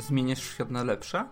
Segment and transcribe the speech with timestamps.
[0.00, 1.28] Zmieniasz świat na lepsze?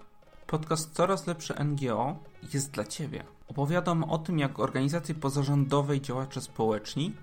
[0.47, 2.17] Podcast Coraz Lepsze NGO
[2.55, 3.25] jest dla Ciebie.
[3.49, 7.15] Opowiadam o tym, jak organizacje pozarządowe i działacze społeczni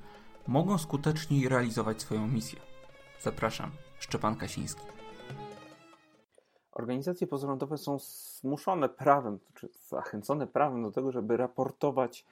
[0.47, 2.59] mogą skuteczniej realizować swoją misję.
[3.21, 4.81] Zapraszam, Szczepan Kasiński.
[6.71, 12.25] Organizacje pozarządowe są zmuszone prawem, czy zachęcone prawem do tego, żeby raportować,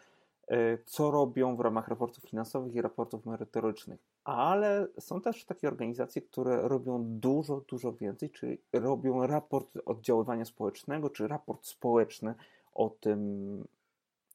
[0.47, 4.12] e, co robią w ramach raportów finansowych i raportów merytorycznych.
[4.23, 11.09] Ale są też takie organizacje, które robią dużo, dużo więcej, czyli robią raport oddziaływania społecznego,
[11.09, 12.35] czy raport społeczny
[12.73, 13.67] o tym,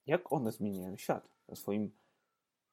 [0.07, 1.91] jak one zmieniają świat na swoim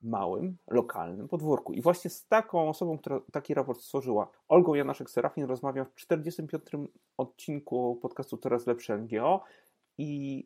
[0.01, 1.73] małym, lokalnym podwórku.
[1.73, 6.63] I właśnie z taką osobą, która taki raport stworzyła, Olgą Janaszek-Serafin, rozmawiam w 45.
[7.17, 9.43] odcinku podcastu Teraz Lepsze NGO
[9.97, 10.43] i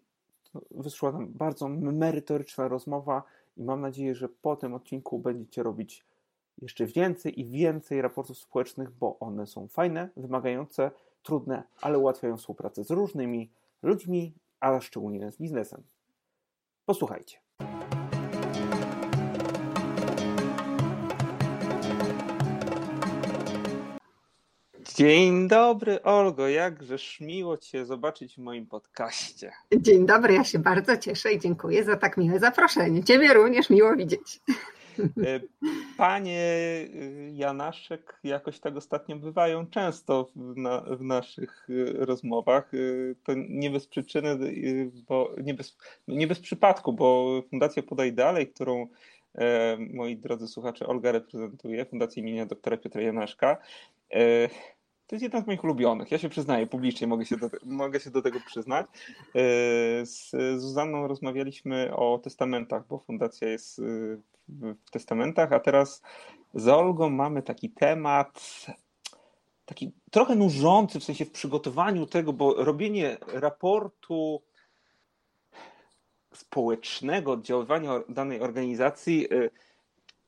[0.72, 3.24] wyszła nam bardzo merytoryczna rozmowa
[3.58, 6.06] i mam nadzieję, że po tym odcinku będziecie robić
[6.62, 10.92] jeszcze więcej i więcej raportów społecznych, bo one są fajne, wymagające,
[11.24, 13.52] trudne, ale ułatwiają współpracę z różnymi
[13.82, 15.84] ludźmi, a szczególnie z biznesem.
[16.86, 17.38] Posłuchajcie.
[24.96, 26.48] Dzień dobry, Olgo.
[26.48, 29.52] Jakżeż miło Cię zobaczyć w moim podcaście.
[29.78, 33.04] Dzień dobry, ja się bardzo cieszę i dziękuję za tak miłe zaproszenie.
[33.04, 34.40] Ciebie również miło widzieć.
[35.00, 35.40] E,
[35.98, 36.42] panie
[36.96, 42.74] y, Janaszek jakoś tak ostatnio bywają często w, na, w naszych y, rozmowach.
[42.74, 44.38] Y, to nie bez przyczyny,
[45.08, 45.78] bo nie bez,
[46.08, 48.88] nie bez przypadku, bo Fundacja Podaj Dalej, którą
[49.36, 53.58] e, moi drodzy słuchacze Olga reprezentuje, Fundacja imienia doktora Piotra Janaszka,
[54.12, 54.50] e,
[55.08, 56.12] to jest jedna z moich ulubionych.
[56.12, 58.88] Ja się przyznaję publicznie, mogę się do, mogę się do tego przyznać.
[60.04, 63.82] Z Zuzanną rozmawialiśmy o testamentach, bo fundacja jest
[64.86, 66.02] w testamentach, a teraz
[66.54, 68.66] z Olgą mamy taki temat,
[69.66, 74.42] taki trochę nużący w sensie w przygotowaniu tego, bo robienie raportu
[76.34, 79.50] społecznego oddziaływania danej organizacji y,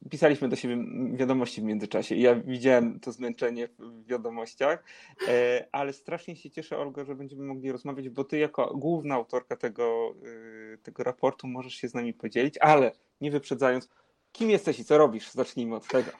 [0.10, 0.78] pisaliśmy do siebie
[1.14, 2.16] wiadomości w międzyczasie.
[2.16, 4.84] Ja widziałem to zmęczenie w wiadomościach,
[5.28, 9.56] e, ale strasznie się cieszę, Olga, że będziemy mogli rozmawiać, bo ty jako główna autorka
[9.56, 13.90] tego, y, tego raportu możesz się z nami podzielić, ale nie wyprzedzając,
[14.32, 15.32] Kim jesteś i co robisz?
[15.32, 16.12] Zacznijmy od tego.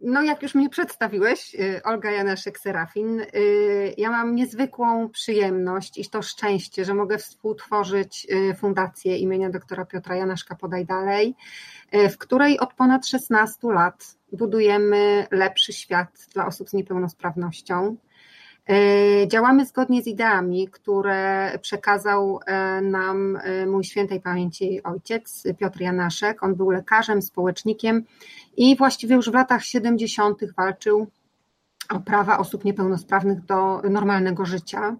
[0.00, 6.22] No, jak już mnie przedstawiłeś, y, Olga Janaszek-Serafin, y, ja mam niezwykłą przyjemność i to
[6.22, 11.34] szczęście, że mogę współtworzyć y, Fundację imienia doktora Piotra Janaszka Podaj Dalej,
[12.10, 17.96] w której od ponad 16 lat budujemy lepszy świat dla osób z niepełnosprawnością.
[18.68, 25.80] E, działamy zgodnie z ideami, które przekazał e, nam e, mój świętej pamięci ojciec Piotr
[25.80, 26.42] Janaszek.
[26.42, 28.04] On był lekarzem, społecznikiem
[28.56, 30.40] i właściwie już w latach 70.
[30.56, 31.06] walczył
[31.90, 34.96] o prawa osób niepełnosprawnych do normalnego życia.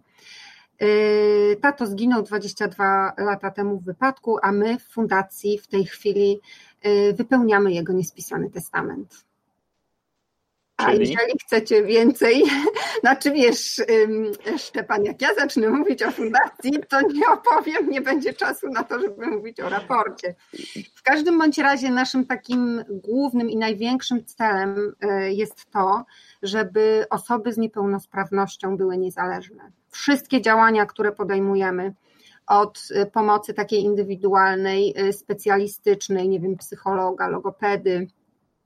[1.60, 6.40] Tato zginął 22 lata temu w wypadku, a my w fundacji w tej chwili
[7.14, 9.24] wypełniamy jego niespisany testament.
[10.84, 11.10] A Czyli?
[11.10, 12.42] jeżeli chcecie więcej,
[13.00, 13.82] znaczy wiesz,
[14.58, 19.00] Szczepan, jak ja zacznę mówić o fundacji, to nie opowiem, nie będzie czasu na to,
[19.00, 20.34] żeby mówić o raporcie.
[20.94, 26.04] W każdym bądź razie naszym takim głównym i największym celem e, jest to,
[26.42, 29.72] żeby osoby z niepełnosprawnością były niezależne.
[29.90, 31.94] Wszystkie działania, które podejmujemy,
[32.46, 38.06] od e, pomocy takiej indywidualnej, e, specjalistycznej, nie wiem, psychologa, logopedy,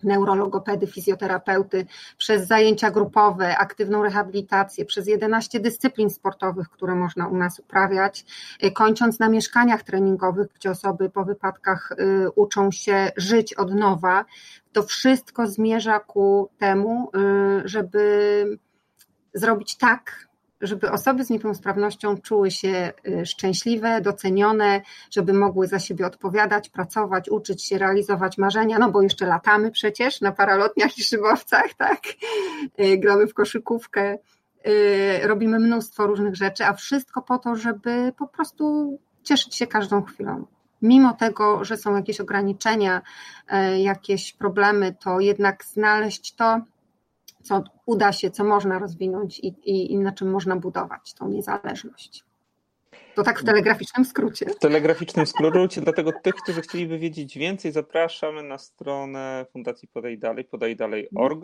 [0.02, 1.86] neurologopedy, fizjoterapeuty,
[2.18, 8.24] przez zajęcia grupowe, aktywną rehabilitację, przez 11 dyscyplin sportowych, które można u nas uprawiać,
[8.64, 14.24] y, kończąc na mieszkaniach treningowych, gdzie osoby po wypadkach y, uczą się żyć od nowa.
[14.72, 17.10] To wszystko zmierza ku temu,
[17.64, 18.58] y, żeby
[19.34, 20.27] zrobić tak,
[20.60, 24.80] żeby osoby z niepełnosprawnością czuły się y, szczęśliwe, docenione,
[25.10, 30.20] żeby mogły za siebie odpowiadać, pracować, uczyć się, realizować marzenia, no bo jeszcze latamy przecież
[30.20, 32.00] na paralotniach i szybowcach, tak?
[32.80, 34.18] Y, gramy w koszykówkę,
[34.66, 40.02] y, robimy mnóstwo różnych rzeczy, a wszystko po to, żeby po prostu cieszyć się każdą
[40.02, 40.46] chwilą.
[40.82, 43.02] Mimo tego, że są jakieś ograniczenia,
[43.78, 46.60] jakieś problemy, to jednak znaleźć to,
[47.48, 52.24] co uda się, co można rozwinąć i, i, i na czym można budować tą niezależność.
[53.14, 54.46] To tak w telegraficznym skrócie.
[54.46, 60.44] W telegraficznym skrócie, dlatego tych, którzy chcieliby wiedzieć więcej, zapraszamy na stronę Fundacji Podaj Dalej,
[60.44, 61.42] podajdalej.org.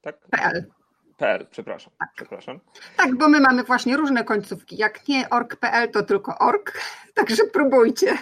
[0.00, 0.28] Tak?
[0.30, 0.77] PL.
[1.18, 1.92] PL, przepraszam.
[1.98, 2.08] Tak.
[2.16, 2.60] przepraszam.
[2.96, 4.76] Tak, bo my mamy właśnie różne końcówki.
[4.76, 6.80] Jak nie org.pl, to tylko org,
[7.14, 8.18] także próbujcie.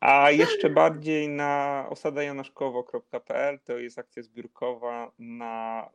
[0.00, 5.88] A jeszcze bardziej na osadajanaszkowo.pl to jest akcja zbiórkowa na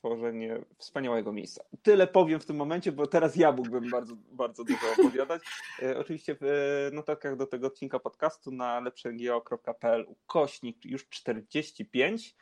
[0.00, 1.64] stworzenie wspaniałego miejsca.
[1.82, 5.42] Tyle powiem w tym momencie, bo teraz ja mógłbym bardzo, bardzo dużo opowiadać.
[5.82, 12.36] E, oczywiście w notatkach do tego odcinka podcastu na lepszego.pl ukośnik już 45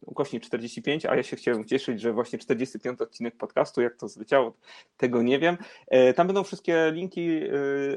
[0.00, 4.56] ukośnik 45, a ja się chciałem cieszyć, że właśnie 45 odcinek podcastu, jak to zleciało,
[4.96, 5.56] tego nie wiem.
[5.88, 7.50] E, tam będą wszystkie linki, e,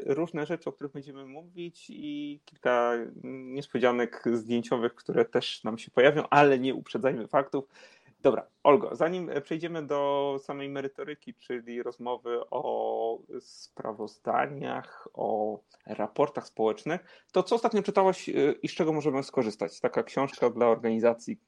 [0.06, 6.24] różne rzeczy, o których będziemy mówić i kilka niespodzianek zdjęciowych, które też nam się pojawią,
[6.30, 7.66] ale nie uprzedzajmy faktów.
[8.26, 17.44] Dobra, Olgo, zanim przejdziemy do samej merytoryki, czyli rozmowy o sprawozdaniach, o raportach społecznych, to
[17.44, 19.80] co ostatnio czytałaś y, i z czego możemy skorzystać?
[19.80, 21.40] Taka książka dla organizacji,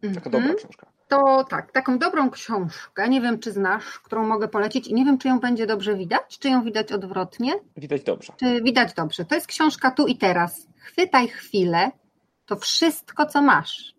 [0.00, 0.56] taka dobra mhm.
[0.56, 0.86] książka.
[1.08, 5.18] To tak, taką dobrą książkę, nie wiem czy znasz, którą mogę polecić i nie wiem
[5.18, 7.52] czy ją będzie dobrze widać, czy ją widać odwrotnie.
[7.76, 8.32] Widać dobrze.
[8.36, 9.24] Czy widać dobrze.
[9.24, 10.66] To jest książka tu i teraz.
[10.78, 11.90] Chwytaj chwilę,
[12.46, 13.94] to wszystko co masz.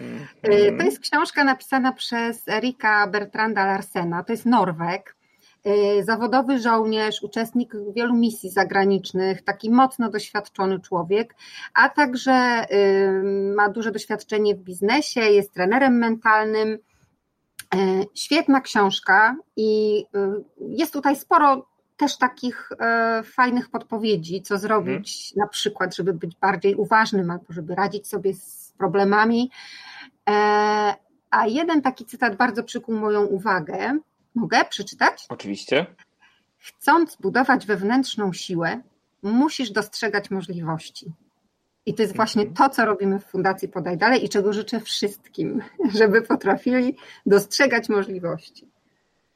[0.00, 0.78] Mhm.
[0.78, 5.19] To jest książka napisana przez Erika Bertranda Larsena, to jest Norweg, y,
[6.02, 11.34] zawodowy żołnierz, uczestnik wielu misji zagranicznych, taki mocno doświadczony człowiek,
[11.74, 16.68] a także y, ma duże doświadczenie w biznesie, jest trenerem mentalnym.
[17.74, 17.78] Y,
[18.14, 20.04] świetna książka i
[20.58, 21.66] jest tutaj sporo
[21.96, 22.70] też takich
[23.24, 25.46] fajnych podpowiedzi, co zrobić, hmm.
[25.46, 29.50] na przykład, żeby być bardziej uważnym albo żeby radzić sobie z problemami.
[30.28, 30.32] E,
[31.30, 33.98] a jeden taki cytat bardzo przykuł moją uwagę.
[34.34, 35.26] Mogę przeczytać?
[35.28, 35.86] Oczywiście.
[36.58, 38.80] Chcąc budować wewnętrzną siłę,
[39.22, 41.12] musisz dostrzegać możliwości.
[41.86, 42.56] I to jest właśnie mhm.
[42.56, 45.62] to, co robimy w Fundacji Podaj Dalej i czego życzę wszystkim,
[45.98, 46.96] żeby potrafili
[47.26, 48.68] dostrzegać możliwości.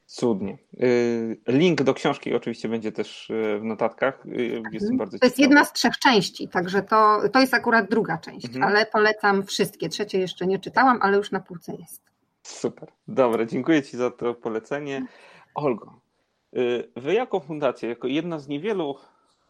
[0.06, 0.58] Cudnie.
[0.82, 4.26] Y, link do książki oczywiście będzie też y, w notatkach.
[4.26, 8.18] Y, jestem bardzo to jest jedna z trzech części, także to, to jest akurat druga
[8.18, 8.64] część, mhm.
[8.64, 9.88] ale polecam wszystkie.
[9.88, 12.13] Trzecie jeszcze nie czytałam, ale już na półce jest.
[12.46, 12.92] Super.
[13.08, 15.06] Dobra, dziękuję Ci za to polecenie.
[15.54, 16.00] Olgo,
[16.96, 18.96] Wy jako fundacja, jako jedna z niewielu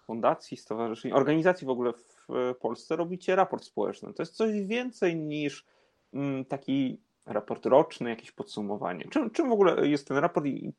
[0.06, 4.14] fundacji, stowarzyszeń, organizacji w ogóle w Polsce robicie raport społeczny.
[4.14, 5.67] To jest coś więcej niż
[6.14, 9.05] mm, taki raport roczny, jakieś podsumowanie.
[9.11, 10.73] Czym, czym w ogóle jest ten raport i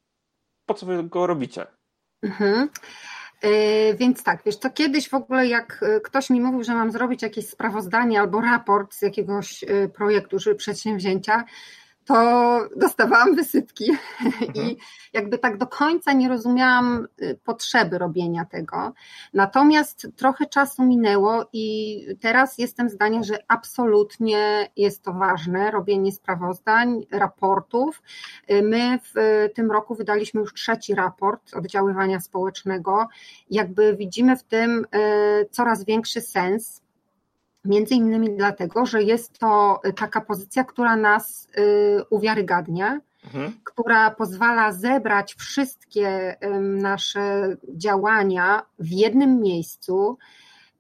[0.66, 1.66] po co wy go robicie?
[2.22, 2.70] Mhm.
[3.42, 6.92] E, więc tak, wiesz, to kiedyś w ogóle jak e, ktoś mi mówił, że mam
[6.92, 11.44] zrobić jakieś sprawozdanie albo raport z jakiegoś projektu czy przedsięwzięcia,
[12.06, 13.92] to dostawałam wysypki
[14.26, 14.56] mhm.
[14.56, 14.78] i
[15.14, 18.94] jakby tak do końca nie rozumiałam y, potrzeby robienia tego.
[19.34, 27.06] Natomiast trochę czasu minęło i teraz jestem zdania, że absolutnie jest to ważne, robienie sprawozdań,
[27.12, 28.02] raportów.
[28.52, 33.08] Y, my w tym roku wydaliśmy już trzeci raport oddziaływania społecznego.
[33.50, 36.85] Jakby widzimy w tym y, coraz większy sens
[37.66, 43.54] Między innymi dlatego, że jest to taka pozycja, która nas y, uwiarygadnia, mhm.
[43.64, 50.18] która pozwala zebrać wszystkie nasze działania w jednym miejscu,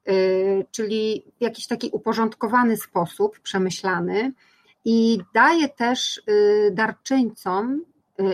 [0.10, 4.32] y, czyli w jakiś taki uporządkowany sposób, przemyślany
[4.86, 7.82] i daje też y, darczyńcom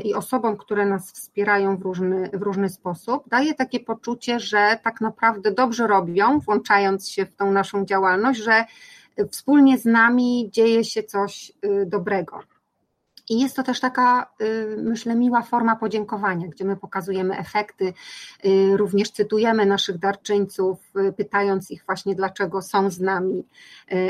[0.04, 5.01] i osobom, które nas wspierają w różny, w różny sposób, daje takie poczucie, że tak
[5.01, 8.66] naprawdę dobrze robią, włączając się w tą naszą działalność, że
[9.31, 12.39] wspólnie z nami dzieje się coś y, dobrego.
[13.29, 17.93] I jest to też taka, y, myślę, miła forma podziękowania, gdzie my pokazujemy efekty,
[18.46, 20.79] y, również cytujemy naszych darczyńców,
[21.10, 23.48] y, pytając ich właśnie, dlaczego są z nami,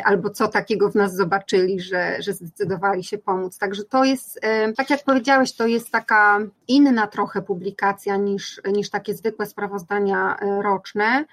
[0.03, 3.57] albo co takiego w nas zobaczyli, że, że zdecydowali się pomóc.
[3.57, 4.39] Także to jest,
[4.77, 11.25] tak jak powiedziałeś, to jest taka inna trochę publikacja niż, niż takie zwykłe sprawozdania roczne.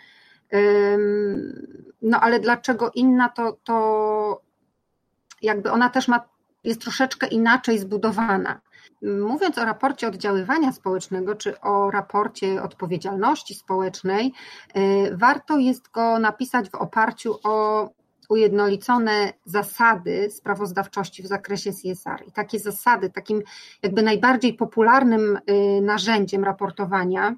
[2.03, 4.43] No ale dlaczego inna, to, to
[5.43, 6.29] jakby ona też ma
[6.65, 8.61] jest troszeczkę inaczej zbudowana.
[9.03, 14.33] Mówiąc o raporcie oddziaływania społecznego czy o raporcie odpowiedzialności społecznej,
[14.77, 17.88] y, warto jest go napisać w oparciu o
[18.29, 22.25] ujednolicone zasady sprawozdawczości w zakresie CSR.
[22.27, 23.43] I takie zasady, takim
[23.83, 27.35] jakby najbardziej popularnym y, narzędziem raportowania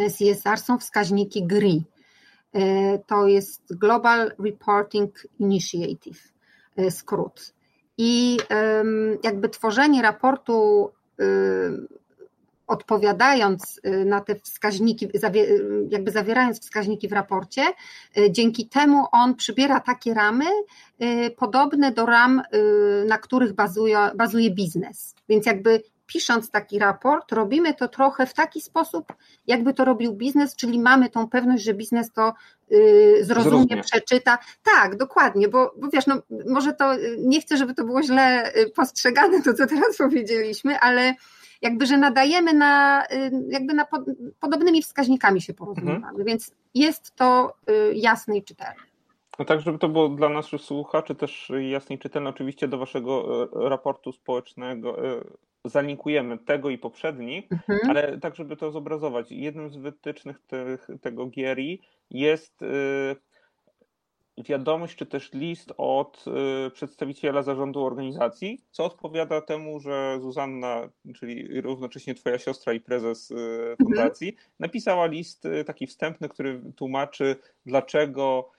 [0.00, 1.84] y, CSR są wskaźniki GRI.
[3.06, 6.32] To jest Global Reporting Initiative,
[6.90, 7.54] skrót.
[7.98, 8.38] I
[9.22, 10.90] jakby tworzenie raportu
[12.72, 15.08] odpowiadając y, na te wskaźniki,
[15.90, 17.62] jakby zawierając wskaźniki w raporcie,
[18.18, 20.44] y, dzięki temu on przybiera takie ramy
[21.02, 22.42] y, podobne do ram,
[23.06, 25.14] na których bazuje, bazuje biznes.
[25.28, 29.12] Więc jakby pisząc taki raport, robimy to trochę w taki sposób,
[29.46, 32.32] jakby to robił biznes, czyli mamy tą pewność, że biznes to
[32.70, 34.38] yy, zrozumie, zrozumie, przeczyta.
[34.62, 38.70] Tak, dokładnie, bo, bo wiesz, no, może to nie chcę, żeby to było źle y,
[38.70, 41.14] postrzegane, to co teraz powiedzieliśmy, ale
[41.62, 44.00] jakby, że nadajemy na, y, jakby na pod,
[44.40, 46.24] podobnymi wskaźnikami się porozumiewamy, mhm.
[46.24, 48.92] więc jest to y, jasne i czytelne.
[49.38, 53.42] No tak, żeby to było dla naszych słuchaczy też jasne i czytelne, oczywiście do waszego
[53.66, 55.24] e, raportu społecznego e,
[55.64, 57.80] zalinkujemy tego i poprzedni, mhm.
[57.90, 59.32] ale tak, żeby to zobrazować.
[59.32, 63.16] Jednym z wytycznych tych, tego GRI jest e,
[64.38, 66.24] wiadomość czy też list od
[66.74, 73.76] przedstawiciela zarządu organizacji, co odpowiada temu, że Zuzanna, czyli równocześnie twoja siostra i prezes mhm.
[73.76, 78.50] fundacji, napisała list taki wstępny, który tłumaczy, dlaczego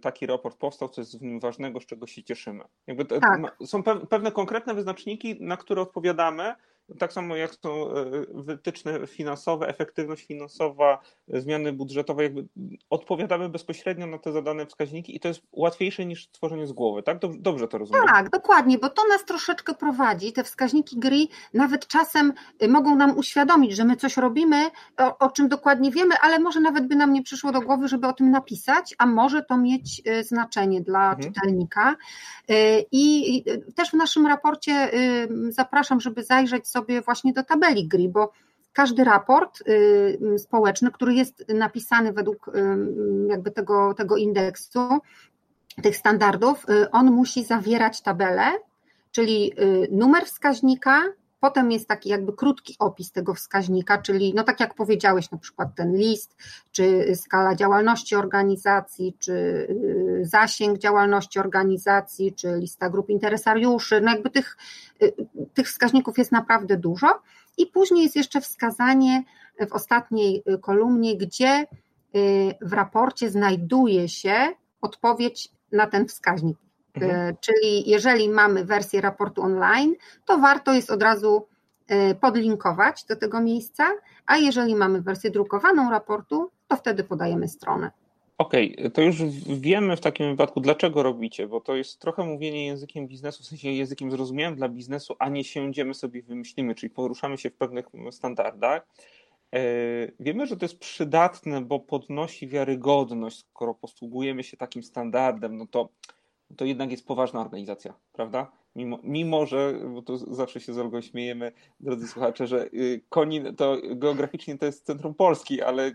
[0.00, 2.64] taki raport powstał, co jest w nim ważnego, z czego się cieszymy.
[2.86, 3.56] Jakby tak.
[3.64, 6.54] Są pewne konkretne wyznaczniki, na które odpowiadamy,
[6.98, 10.98] tak samo jak są e, wytyczne finansowe, efektywność finansowa,
[11.28, 12.44] zmiany budżetowe, jakby
[12.90, 17.18] odpowiadamy bezpośrednio na te zadane wskaźniki i to jest łatwiejsze niż tworzenie z głowy, tak?
[17.38, 18.02] Dobrze to rozumiem?
[18.06, 20.32] Tak, dokładnie, bo to nas troszeczkę prowadzi.
[20.32, 25.30] Te wskaźniki gry nawet czasem y, mogą nam uświadomić, że my coś robimy, o, o
[25.30, 28.30] czym dokładnie wiemy, ale może nawet by nam nie przyszło do głowy, żeby o tym
[28.30, 31.22] napisać, a może to mieć znaczenie dla mhm.
[31.22, 31.96] czytelnika.
[32.92, 33.44] I
[33.76, 34.90] też w naszym raporcie
[35.48, 38.32] zapraszam, żeby zajrzeć sobie właśnie do tabeli GRI, bo
[38.72, 42.52] każdy raport y, społeczny, który jest napisany według y,
[43.28, 44.80] jakby tego, tego indeksu,
[45.82, 48.52] tych standardów, y, on musi zawierać tabelę,
[49.10, 49.52] czyli
[49.90, 51.02] numer wskaźnika,
[51.44, 55.68] Potem jest taki jakby krótki opis tego wskaźnika, czyli no tak jak powiedziałeś, na przykład
[55.76, 56.36] ten list,
[56.72, 59.66] czy skala działalności organizacji, czy
[60.26, 64.56] zasięg działalności organizacji, czy lista grup interesariuszy, no jakby tych,
[65.54, 67.22] tych wskaźników jest naprawdę dużo.
[67.58, 69.24] I później jest jeszcze wskazanie
[69.68, 71.66] w ostatniej kolumnie, gdzie
[72.60, 74.34] w raporcie znajduje się
[74.80, 76.58] odpowiedź na ten wskaźnik.
[76.94, 77.36] Mhm.
[77.40, 81.46] Czyli jeżeli mamy wersję raportu online, to warto jest od razu
[82.20, 83.84] podlinkować do tego miejsca,
[84.26, 87.90] a jeżeli mamy wersję drukowaną raportu, to wtedy podajemy stronę.
[88.38, 89.22] Okej, okay, to już
[89.60, 93.70] wiemy w takim wypadku, dlaczego robicie, bo to jest trochę mówienie językiem biznesu, w sensie
[93.70, 98.86] językiem zrozumiałym dla biznesu, a nie siędziemy sobie wymyślimy, czyli poruszamy się w pewnych standardach.
[99.54, 99.60] E,
[100.20, 105.88] wiemy, że to jest przydatne, bo podnosi wiarygodność, skoro posługujemy się takim standardem, no to,
[106.56, 108.52] to jednak jest poważna organizacja, prawda?
[108.76, 113.56] Mimo, mimo, że, bo to zawsze się z Olgą śmiejemy, drodzy słuchacze, że y, Konin
[113.56, 115.92] to geograficznie to jest centrum Polski, ale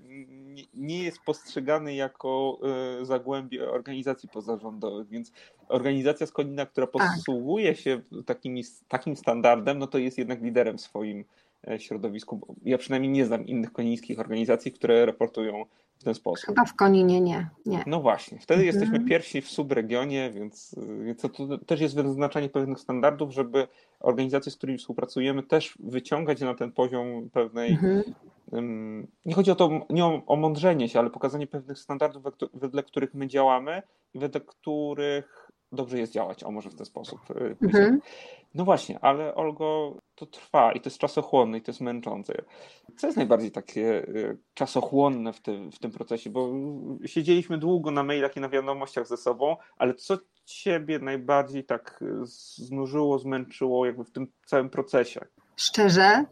[0.74, 2.60] nie jest postrzegany jako
[3.02, 5.32] e, zagłębie organizacji pozarządowych, więc
[5.68, 6.94] organizacja z Konina, która tak.
[6.94, 11.26] posługuje się takimi, takim standardem, no to jest jednak liderem w swoim
[11.68, 12.56] e, środowisku.
[12.64, 15.66] Ja przynajmniej nie znam innych konińskich organizacji, które raportują
[16.00, 16.46] w ten sposób.
[16.46, 17.50] Chyba w Koninie nie.
[17.66, 17.84] nie.
[17.88, 18.68] No właśnie, wtedy mhm.
[18.68, 20.76] jesteśmy pierwsi w subregionie, więc,
[21.06, 23.68] więc to, to, też jest wyznaczanie pewnych standardów, żeby
[24.00, 27.72] organizacje, z którymi współpracujemy, też wyciągać na ten poziom pewnej.
[27.72, 28.04] Mhm.
[29.26, 33.14] Nie chodzi o to, nie o, o mądrzenie się, ale pokazanie pewnych standardów, wedle których
[33.14, 33.82] my działamy
[34.14, 37.20] i wedle których dobrze jest działać, o może w ten sposób.
[37.32, 38.00] Y, mhm.
[38.56, 42.34] No właśnie, ale Olgo, to trwa i to jest czasochłonne i to jest męczące.
[42.98, 46.30] Co jest najbardziej takie y, czasochłonne w tym, w tym procesie?
[46.30, 46.50] Bo
[47.06, 52.26] siedzieliśmy długo na mailach i na wiadomościach ze sobą, ale co ciebie najbardziej tak y,
[52.56, 55.26] znużyło, zmęczyło jakby w tym całym procesie?
[55.56, 56.26] Szczerze,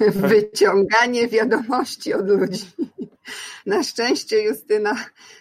[0.00, 2.64] wyciąganie wiadomości od ludzi.
[3.66, 4.96] Na szczęście Justyna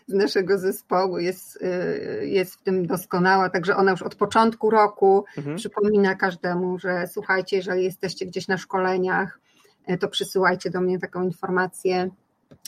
[0.08, 5.26] z naszego zespołu jest, y, jest w tym doskonała, także ona już od początku roku
[5.38, 5.58] mhm.
[5.58, 9.40] przypomina każdemu, że słuchajcie, jeżeli jesteście gdzieś na szkoleniach,
[9.90, 12.10] y, to przysyłajcie do mnie taką informację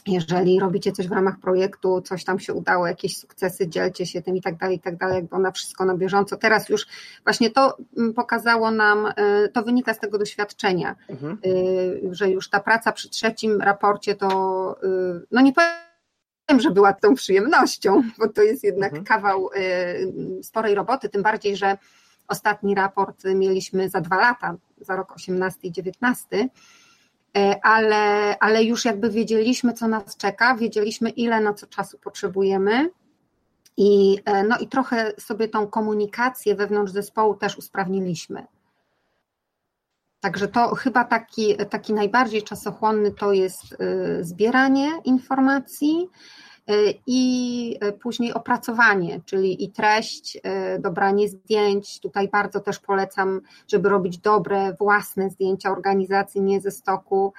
[0.08, 4.36] jeżeli robicie coś w ramach projektu, coś tam się udało, jakieś sukcesy, dzielcie się tym
[4.36, 6.38] i tak dalej, i tak dalej, jakby ona wszystko na bieżąco.
[6.38, 6.88] Teraz już
[7.24, 11.38] właśnie to mm, pokazało nam, y, to wynika z tego doświadczenia, mhm.
[11.46, 16.94] Y, że już ta praca przy trzecim raporcie to, y, no nie powiem, że była
[16.94, 19.06] tą przyjemnością, bo to jest jednak mhm.
[19.06, 19.50] kawał
[20.44, 21.78] sporej roboty, tym bardziej, że
[22.28, 26.50] ostatni raport mieliśmy za dwa lata, za rok 18 i 19 E,
[27.64, 32.90] ale, ale już jakby wiedzieliśmy, co nas czeka, wiedzieliśmy, ile na co czasu potrzebujemy.
[33.78, 38.46] I, e, no i trochę sobie tą komunikację wewnątrz zespołu też usprawniliśmy.
[40.20, 46.10] Także to chyba taki, taki najbardziej czasochłonny to jest e, zbieranie informacji
[47.08, 50.42] i później opracowanie, czyli i treść,
[50.80, 52.00] dobranie zdjęć.
[52.00, 57.34] Tutaj bardzo też polecam, żeby robić dobre, własne zdjęcia organizacji, nie ze stoku.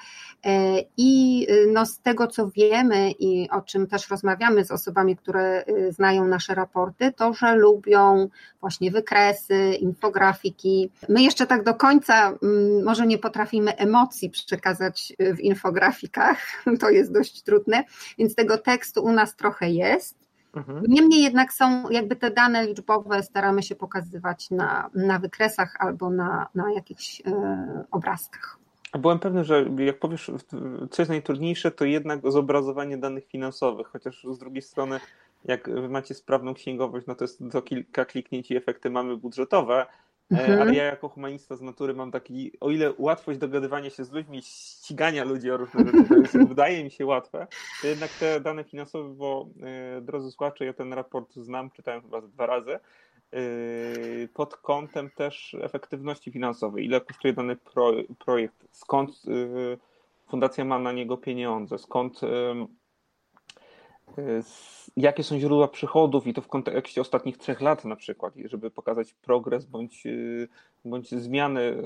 [0.97, 6.25] I no z tego, co wiemy i o czym też rozmawiamy z osobami, które znają
[6.25, 8.29] nasze raporty, to, że lubią
[8.61, 10.91] właśnie wykresy, infografiki.
[11.09, 16.39] My jeszcze tak do końca mm, może nie potrafimy emocji przekazać w infografikach,
[16.81, 17.85] to jest dość trudne,
[18.19, 20.23] więc tego tekstu u nas trochę jest.
[20.57, 20.83] Mhm.
[20.89, 26.47] Niemniej jednak są jakby te dane liczbowe, staramy się pokazywać na, na wykresach albo na,
[26.55, 28.59] na jakichś e, obrazkach.
[28.99, 30.31] Byłem pewny, że jak powiesz,
[30.91, 35.01] co jest najtrudniejsze, to jednak zobrazowanie danych finansowych, chociaż z drugiej strony,
[35.45, 39.87] jak wy macie sprawną księgowość, no to jest do kilka kliknięć i efekty mamy budżetowe,
[40.33, 40.63] mhm.
[40.63, 44.43] Ale ja jako humanista z natury mam taki, o ile łatwość dogadywania się z ludźmi,
[44.43, 47.47] ścigania ludzi o różne rzeczy, wydaje mi się łatwe,
[47.83, 49.49] to jednak te dane finansowe, bo
[49.97, 52.79] e, drodzy słuchacze, ja ten raport znam, czytałem chyba dwa razy, e,
[54.35, 56.85] pod kątem też efektywności finansowej.
[56.85, 59.23] Ile kosztuje dany pro, projekt, skąd
[60.29, 62.21] fundacja ma na niego pieniądze, skąd
[64.97, 69.15] jakie są źródła przychodów i to w kontekście ostatnich trzech lat na przykład, żeby pokazać
[69.15, 70.49] progres bądź, y,
[70.85, 71.83] bądź zmiany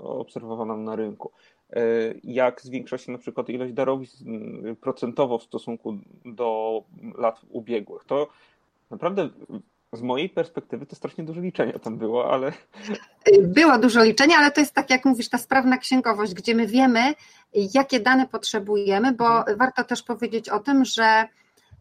[0.00, 1.32] obserwowaną na rynku.
[1.76, 4.30] Y, jak zwiększa się na przykład ilość darowizn
[4.66, 6.82] y, procentowo w stosunku do
[7.18, 8.04] lat ubiegłych.
[8.04, 8.28] To
[8.90, 9.28] naprawdę
[9.92, 12.52] z mojej perspektywy to strasznie dużo liczenia tam było, ale.
[13.42, 17.14] Było dużo liczenia, ale to jest tak, jak mówisz, ta sprawna księgowość, gdzie my wiemy,
[17.74, 21.28] jakie dane potrzebujemy, bo warto też powiedzieć o tym, że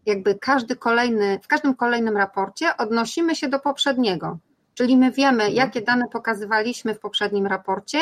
[0.05, 4.38] jakby każdy kolejny, w każdym kolejnym raporcie odnosimy się do poprzedniego.
[4.74, 5.53] Czyli my wiemy, mhm.
[5.53, 8.00] jakie dane pokazywaliśmy w poprzednim raporcie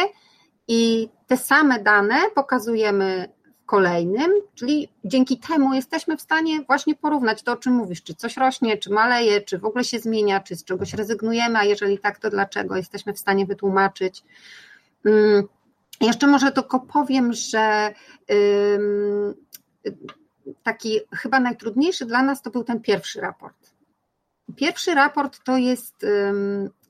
[0.68, 3.30] i te same dane pokazujemy
[3.62, 8.16] w kolejnym, czyli dzięki temu jesteśmy w stanie właśnie porównać to, o czym mówisz, czy
[8.16, 12.00] coś rośnie, czy maleje, czy w ogóle się zmienia, czy z czegoś rezygnujemy, a jeżeli
[12.00, 14.24] tak, to dlaczego, jesteśmy w stanie wytłumaczyć.
[15.06, 15.44] Mm,
[16.02, 17.94] jeszcze może tylko powiem, że
[20.64, 23.74] taki chyba najtrudniejszy dla nas to był ten pierwszy raport.
[24.56, 26.06] Pierwszy raport to jest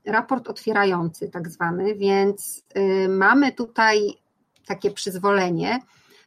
[0.05, 2.63] raport otwierający, tak zwany, więc
[3.09, 4.17] mamy tutaj
[4.65, 5.79] takie przyzwolenie,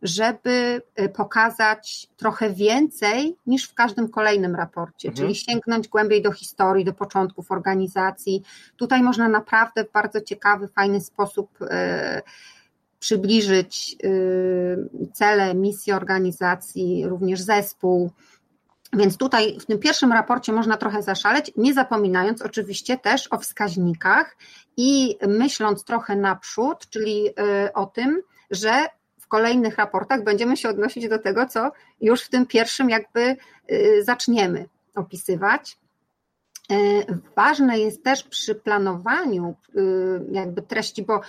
[0.02, 5.14] żeby y, pokazać trochę więcej niż w każdym kolejnym raporcie, mhm.
[5.14, 8.42] czyli sięgnąć głębiej do historii, do początków organizacji.
[8.76, 11.66] Tutaj można naprawdę w bardzo ciekawy, fajny sposób y,
[13.06, 18.10] przybliżyć y, cele, misje organizacji, również zespół.
[18.92, 24.36] Więc tutaj w tym pierwszym raporcie można trochę zaszaleć, nie zapominając oczywiście też o wskaźnikach
[24.76, 28.84] i myśląc trochę naprzód, czyli y, o tym, że
[29.20, 33.36] w kolejnych raportach będziemy się odnosić do tego, co już w tym pierwszym jakby
[33.72, 35.78] y, zaczniemy opisywać.
[37.36, 39.54] Ważne jest też przy planowaniu
[40.32, 41.20] jakby treści, bo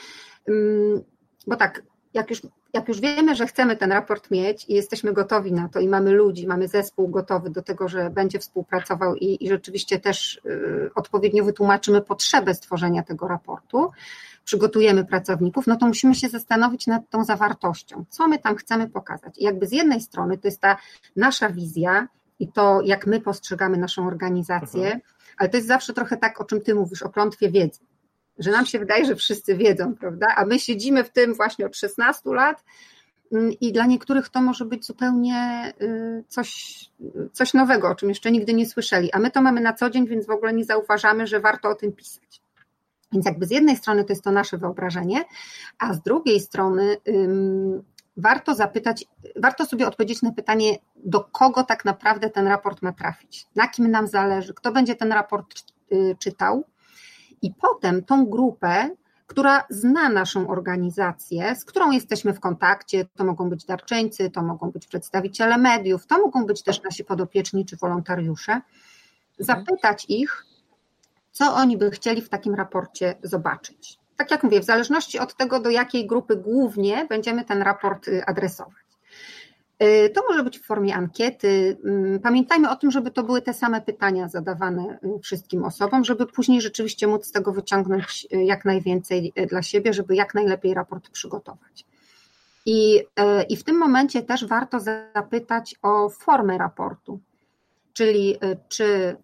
[1.48, 1.82] bo tak,
[2.14, 2.42] jak już,
[2.74, 6.12] jak już wiemy, że chcemy ten raport mieć i jesteśmy gotowi na to i mamy
[6.12, 11.44] ludzi, mamy zespół gotowy do tego, że będzie współpracował i, i rzeczywiście też y, odpowiednio
[11.44, 13.92] wytłumaczymy potrzebę stworzenia tego raportu,
[14.44, 19.38] przygotujemy pracowników, no to musimy się zastanowić nad tą zawartością, co my tam chcemy pokazać.
[19.38, 20.78] I jakby z jednej strony to jest ta
[21.16, 22.08] nasza wizja
[22.40, 25.02] i to, jak my postrzegamy naszą organizację, mhm.
[25.38, 27.80] ale to jest zawsze trochę tak, o czym ty mówisz, o klątwie wiedzy
[28.39, 30.28] że nam się wydaje, że wszyscy wiedzą, prawda?
[30.36, 32.63] A my siedzimy w tym właśnie od 16 lat
[33.32, 36.80] mm, i dla niektórych to może być zupełnie y, coś,
[37.34, 39.12] coś nowego, o czym jeszcze nigdy nie słyszeli.
[39.12, 41.76] A my to mamy na co dzień, więc w ogóle nie zauważamy, że warto o
[41.76, 42.41] tym pisać.
[43.12, 45.26] Więc jakby z jednej strony to jest to nasze wyobrażenie,
[45.80, 46.97] a z drugiej strony
[48.17, 53.47] warto zapytać, warto sobie odpowiedzieć na pytanie, do kogo tak naprawdę ten raport ma trafić,
[53.56, 55.56] na kim nam zależy, kto będzie ten raport
[55.91, 56.63] y, czytał,
[57.41, 58.89] i potem tą grupę,
[59.28, 64.71] która zna naszą organizację, z którą jesteśmy w kontakcie, to mogą być darczyńcy, to mogą
[64.71, 68.62] być przedstawiciele mediów, to mogą być też nasi podopieczni czy wolontariusze,
[69.39, 70.45] zapytać ich,
[71.32, 74.00] co oni by chcieli w takim raporcie zobaczyć.
[74.17, 78.26] Tak jak mówię, w zależności od tego, do jakiej grupy głównie będziemy ten raport y,
[78.26, 78.87] adresować.
[79.84, 81.78] Y, to może być w formie ankiety.
[81.86, 86.26] Mm, pamiętajmy o tym, żeby to były te same pytania zadawane y, wszystkim osobom, żeby
[86.26, 91.10] później rzeczywiście móc z tego wyciągnąć y, jak najwięcej dla siebie, żeby jak najlepiej raport
[91.10, 91.86] przygotować.
[92.66, 93.04] I,
[93.50, 97.20] I w tym momencie też warto zapytać o formę raportu,
[97.94, 98.38] czyli
[98.68, 99.16] czy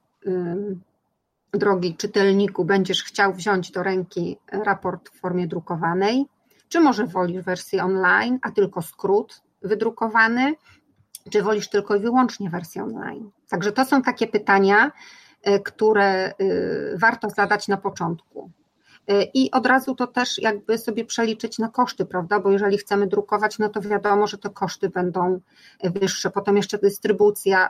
[1.54, 6.26] drogi czytelniku będziesz chciał wziąć do ręki raport w formie drukowanej,
[6.70, 10.56] czy może wolisz wersję online, a tylko skrót wydrukowany,
[11.32, 13.32] czy wolisz tylko i wyłącznie wersję online?
[13.50, 14.92] Także to są takie pytania,
[15.64, 16.34] które
[16.96, 18.52] warto zadać na początku.
[19.34, 22.40] I od razu to też jakby sobie przeliczyć na koszty, prawda?
[22.40, 25.40] Bo jeżeli chcemy drukować, no to wiadomo, że te koszty będą
[25.84, 26.30] wyższe.
[26.30, 27.70] Potem jeszcze dystrybucja,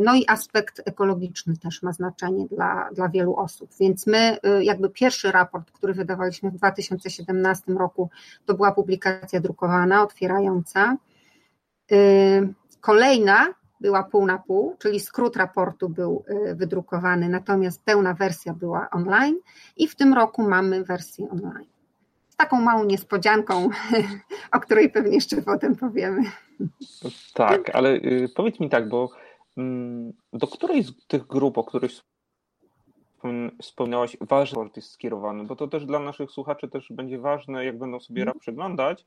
[0.00, 3.70] no i aspekt ekologiczny też ma znaczenie dla, dla wielu osób.
[3.80, 8.10] Więc my, jakby pierwszy raport, który wydawaliśmy w 2017 roku,
[8.46, 10.96] to była publikacja drukowana, otwierająca.
[12.80, 13.46] Kolejna
[13.80, 19.36] była pół na pół, czyli skrót raportu był y, wydrukowany, natomiast pełna wersja była online
[19.76, 21.66] i w tym roku mamy wersję online.
[22.28, 23.68] Z taką małą niespodzianką,
[24.56, 26.22] o której pewnie jeszcze potem powiemy.
[27.34, 29.10] Tak, ale y, powiedz mi tak, bo
[29.56, 31.90] mm, do której z tych grup, o których
[33.62, 35.44] wspomniałaś, ważny raport jest skierowany?
[35.44, 39.06] Bo to też dla naszych słuchaczy też będzie ważne, jak będą sobie rap przeglądać,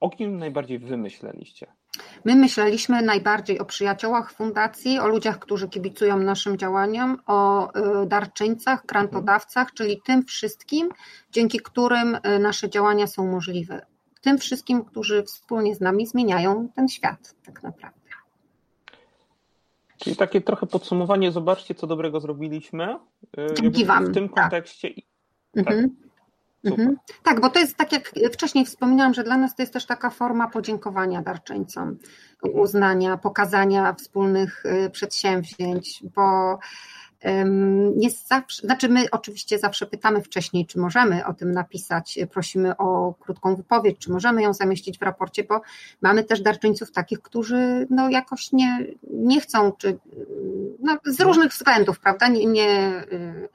[0.00, 1.66] o kim najbardziej wymyśleliście?
[2.24, 7.68] My myśleliśmy najbardziej o przyjaciołach fundacji, o ludziach, którzy kibicują naszym działaniom, o
[8.02, 10.88] y, darczyńcach, grantodawcach, czyli tym wszystkim,
[11.32, 13.86] dzięki którym y, nasze działania są możliwe.
[14.20, 18.04] Tym wszystkim, którzy wspólnie z nami zmieniają ten świat, tak naprawdę.
[19.98, 22.96] Czyli takie trochę podsumowanie, zobaczcie, co dobrego zrobiliśmy.
[23.38, 24.06] Y, Dzięki Wam.
[24.06, 24.42] W tym tak.
[24.44, 24.88] kontekście.
[25.54, 25.66] Tak.
[25.66, 25.96] Mhm.
[26.64, 26.96] Mhm.
[27.22, 30.10] Tak, bo to jest tak jak wcześniej wspominałam, że dla nas to jest też taka
[30.10, 31.98] forma podziękowania darczyńcom,
[32.42, 36.58] uznania, pokazania wspólnych y, przedsięwzięć, bo
[37.96, 43.14] jest zawsze, znaczy my oczywiście zawsze pytamy wcześniej, czy możemy o tym napisać, prosimy o
[43.20, 45.60] krótką wypowiedź, czy możemy ją zamieścić w raporcie, bo
[46.02, 49.98] mamy też darczyńców takich, którzy no jakoś nie, nie chcą, czy
[50.80, 53.48] no z różnych względów, prawda, nie, nie, y,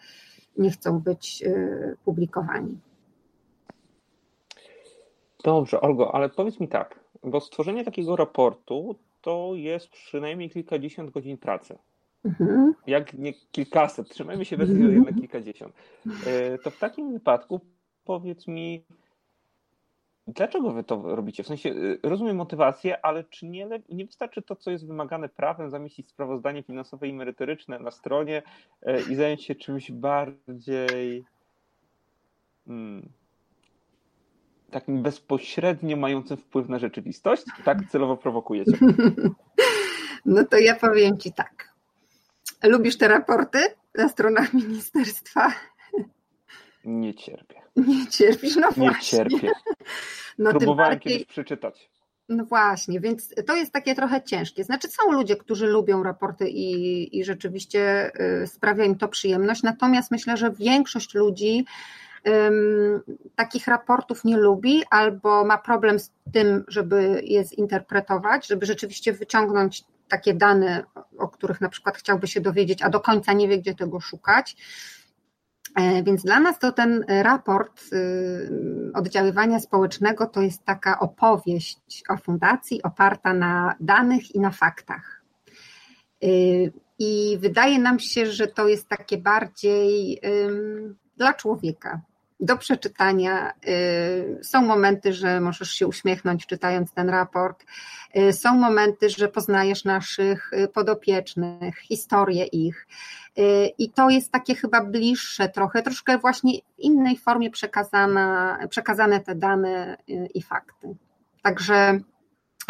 [0.57, 2.77] nie chcą być y, publikowani.
[5.43, 11.37] Dobrze, Olgo, ale powiedz mi tak, bo stworzenie takiego raportu to jest przynajmniej kilkadziesiąt godzin
[11.37, 11.77] pracy.
[12.25, 12.73] Mhm.
[12.87, 14.93] Jak nie kilkaset, trzymajmy się bez mhm.
[14.93, 15.73] jednak kilkadziesiąt.
[16.27, 17.61] E, to w takim wypadku
[18.05, 18.83] powiedz mi,
[20.27, 21.43] dlaczego wy to robicie?
[21.43, 25.69] W sensie e, rozumiem motywację, ale czy nie, nie wystarczy to, co jest wymagane prawem,
[25.69, 28.41] zamieścić sprawozdanie finansowe i merytoryczne na stronie
[28.81, 31.23] e, i zająć się czymś bardziej.
[32.67, 33.09] Hmm,
[34.69, 37.43] takim bezpośrednio mającym wpływ na rzeczywistość?
[37.65, 38.71] Tak celowo prowokujecie.
[40.25, 41.73] No to ja powiem Ci tak.
[42.63, 43.59] Lubisz te raporty
[43.95, 45.53] na stronach ministerstwa?
[46.85, 47.61] Nie cierpię.
[47.75, 49.51] Nie cierpisz, no Nie cierpię.
[50.37, 51.13] No Próbowałem bardziej...
[51.13, 51.89] kiedyś przeczytać.
[52.29, 54.63] No właśnie, więc to jest takie trochę ciężkie.
[54.63, 58.11] Znaczy, są ludzie, którzy lubią raporty i, i rzeczywiście
[58.43, 61.65] y, sprawia im to przyjemność, natomiast myślę, że większość ludzi
[63.35, 69.83] takich raportów nie lubi albo ma problem z tym, żeby je zinterpretować, żeby rzeczywiście wyciągnąć
[70.09, 70.83] takie dane,
[71.17, 74.55] o których na przykład chciałby się dowiedzieć, a do końca nie wie, gdzie tego szukać.
[75.75, 82.17] E, więc dla nas to ten raport y, oddziaływania społecznego to jest taka opowieść o
[82.17, 85.23] fundacji oparta na danych i na faktach.
[86.23, 90.21] Y, I wydaje nam się, że to jest takie bardziej
[91.17, 92.01] dla człowieka,
[92.39, 93.53] do przeczytania.
[93.67, 97.65] Y, są momenty, że możesz się uśmiechnąć czytając ten raport.
[98.17, 102.87] Y, są momenty, że poznajesz naszych y, podopiecznych, historię ich.
[103.77, 109.35] I to jest takie chyba bliższe trochę, troszkę właśnie w innej formie przekazane, przekazane te
[109.35, 109.97] dane
[110.33, 110.95] i fakty.
[111.41, 111.99] Także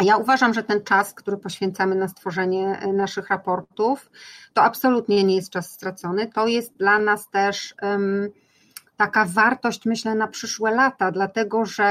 [0.00, 4.10] ja uważam, że ten czas, który poświęcamy na stworzenie naszych raportów,
[4.52, 6.30] to absolutnie nie jest czas stracony.
[6.34, 7.74] To jest dla nas też.
[7.82, 8.30] Um,
[9.00, 11.84] taka wartość, myślę, na przyszłe lata, dlatego że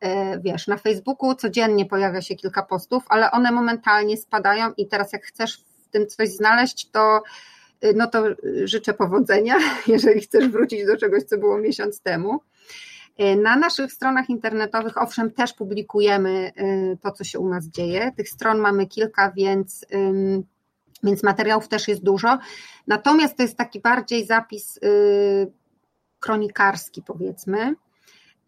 [0.00, 5.12] e, wiesz, na Facebooku codziennie pojawia się kilka postów, ale one momentalnie spadają i teraz
[5.12, 7.22] jak chcesz w tym coś znaleźć, to
[7.80, 8.24] e, no to
[8.64, 9.54] życzę powodzenia,
[9.86, 12.40] jeżeli chcesz wrócić do czegoś, co było miesiąc temu.
[13.18, 16.52] E, na naszych stronach internetowych, owszem, też publikujemy
[17.02, 18.12] to, co się u nas dzieje.
[18.16, 19.86] Tych stron mamy kilka, więc,
[21.02, 22.38] więc materiałów też jest dużo.
[22.86, 24.78] Natomiast to jest taki bardziej zapis
[26.20, 27.74] kronikarski, powiedzmy.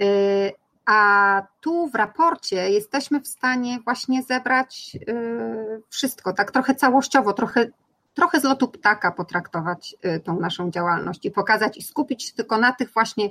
[0.02, 0.52] Y,
[0.86, 7.66] a tu w raporcie jesteśmy w stanie właśnie zebrać y, wszystko, tak trochę całościowo, trochę,
[8.14, 12.58] trochę z lotu ptaka potraktować y, tą naszą działalność i pokazać i skupić się tylko
[12.58, 13.30] na tych właśnie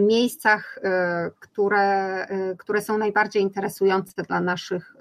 [0.00, 0.78] miejscach,
[1.40, 2.26] które,
[2.58, 4.96] które są najbardziej interesujące dla naszych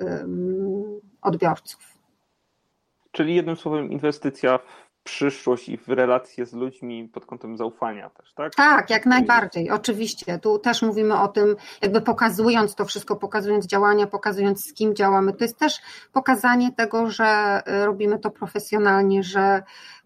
[1.22, 1.80] odbiorców.
[3.12, 8.34] Czyli jednym słowem inwestycja w przyszłość i w relacje z ludźmi pod kątem zaufania też,
[8.34, 8.56] tak?
[8.56, 10.40] Tak, jak najbardziej, oczywiście.
[10.40, 15.34] Tu też mówimy o tym, jakby pokazując to wszystko, pokazując działania, pokazując z kim działamy.
[15.34, 15.80] To jest też
[16.14, 19.64] pokazanie tego, że y, robimy to profesjonalnie, że,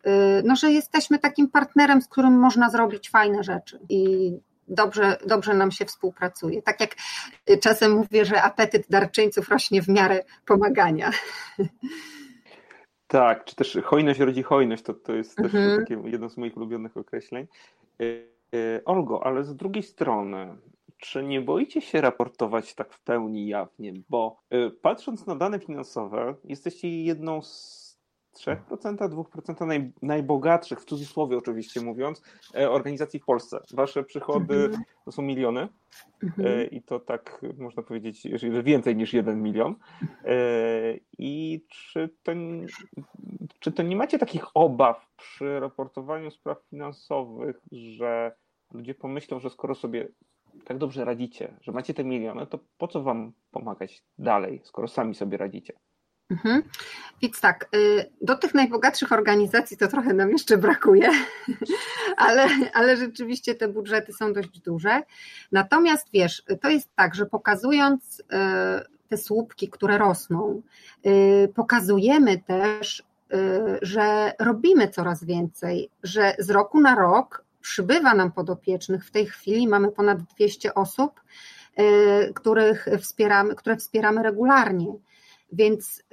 [0.08, 0.10] y,
[0.45, 3.79] no, że jesteśmy takim partnerem, z którym można zrobić fajne rzeczy.
[3.89, 4.34] I
[4.67, 6.62] dobrze, dobrze nam się współpracuje.
[6.62, 6.95] Tak jak
[7.62, 11.12] czasem mówię, że apetyt darczyńców rośnie w miarę pomagania.
[13.13, 15.80] Tak, czy też hojność rodzi hojność, to, to jest też mhm.
[15.80, 17.47] takie jedno z moich ulubionych określeń.
[18.02, 18.04] E,
[18.58, 20.56] e, Olgo, ale z drugiej strony,
[20.97, 23.93] czy nie boicie się raportować tak w pełni jawnie?
[24.10, 27.82] Bo e, patrząc na dane finansowe, jesteście jedną z
[28.33, 28.57] 3%,
[28.95, 32.21] 2% naj, najbogatszych, w cudzysłowie oczywiście mówiąc,
[32.55, 33.59] e, organizacji w Polsce.
[33.73, 34.83] Wasze przychody mhm.
[35.05, 35.67] to są miliony
[36.23, 36.69] mhm.
[36.71, 39.75] i to tak można powiedzieć, że więcej niż jeden milion.
[40.25, 40.37] E,
[41.17, 42.31] I czy to,
[43.59, 48.35] czy to nie macie takich obaw przy raportowaniu spraw finansowych, że
[48.73, 50.07] ludzie pomyślą, że skoro sobie
[50.65, 55.15] tak dobrze radzicie, że macie te miliony, to po co wam pomagać dalej, skoro sami
[55.15, 55.73] sobie radzicie?
[56.29, 56.63] Mhm.
[57.21, 61.09] Więc tak, y, do tych najbogatszych organizacji to trochę nam jeszcze brakuje,
[62.17, 65.01] ale, ale rzeczywiście te budżety są dość duże.
[65.51, 68.23] Natomiast wiesz, to jest tak, że pokazując y,
[69.09, 70.62] te słupki, które rosną,
[71.05, 73.03] y, pokazujemy też,
[73.81, 79.05] że robimy coraz więcej, że z roku na rok przybywa nam podopiecznych.
[79.05, 81.21] W tej chwili mamy ponad 200 osób,
[82.36, 84.93] których wspieramy, które wspieramy regularnie.
[85.53, 86.03] Więc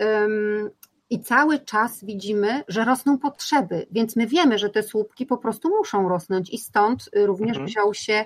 [1.11, 5.69] i cały czas widzimy, że rosną potrzeby, więc my wiemy, że te słupki po prostu
[5.69, 7.67] muszą rosnąć i stąd również mhm.
[7.67, 8.25] wziął się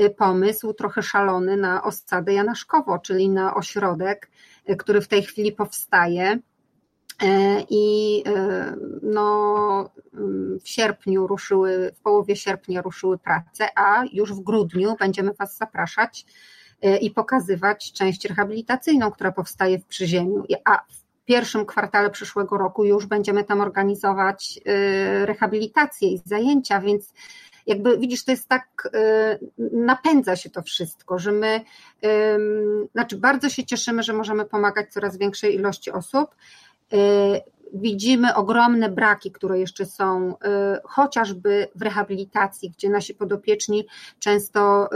[0.00, 4.30] y, pomysł trochę szalony na osadę Janaszkowo, czyli na ośrodek,
[4.70, 6.38] y, który w tej chwili powstaje.
[7.22, 8.32] E, I y,
[9.02, 9.90] no,
[10.62, 16.26] w sierpniu ruszyły, w połowie sierpnia ruszyły prace, a już w grudniu będziemy Was zapraszać
[16.26, 16.61] E,
[17.00, 20.44] i pokazywać część rehabilitacyjną, która powstaje w Przyziemiu.
[20.64, 27.12] A w pierwszym kwartale przyszłego roku już będziemy tam organizować e, rehabilitację i zajęcia, więc
[27.66, 29.38] jakby widzisz, to jest tak, e,
[29.72, 31.60] napędza się to wszystko, że my,
[32.92, 36.34] znaczy bardzo się cieszymy, że możemy pomagać coraz większej ilości osób.
[37.74, 40.34] Widzimy ogromne braki, które jeszcze są,
[40.84, 43.86] chociażby w rehabilitacji, gdzie nasi podopieczni
[44.18, 44.88] często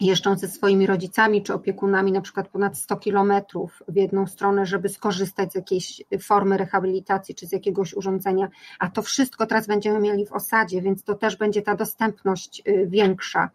[0.00, 4.88] jeżdżą ze swoimi rodzicami czy opiekunami na przykład ponad 100 kilometrów w jedną stronę, żeby
[4.88, 10.26] skorzystać z jakiejś formy rehabilitacji czy z jakiegoś urządzenia, a to wszystko teraz będziemy mieli
[10.26, 13.50] w osadzie, więc to też będzie ta dostępność y, większa.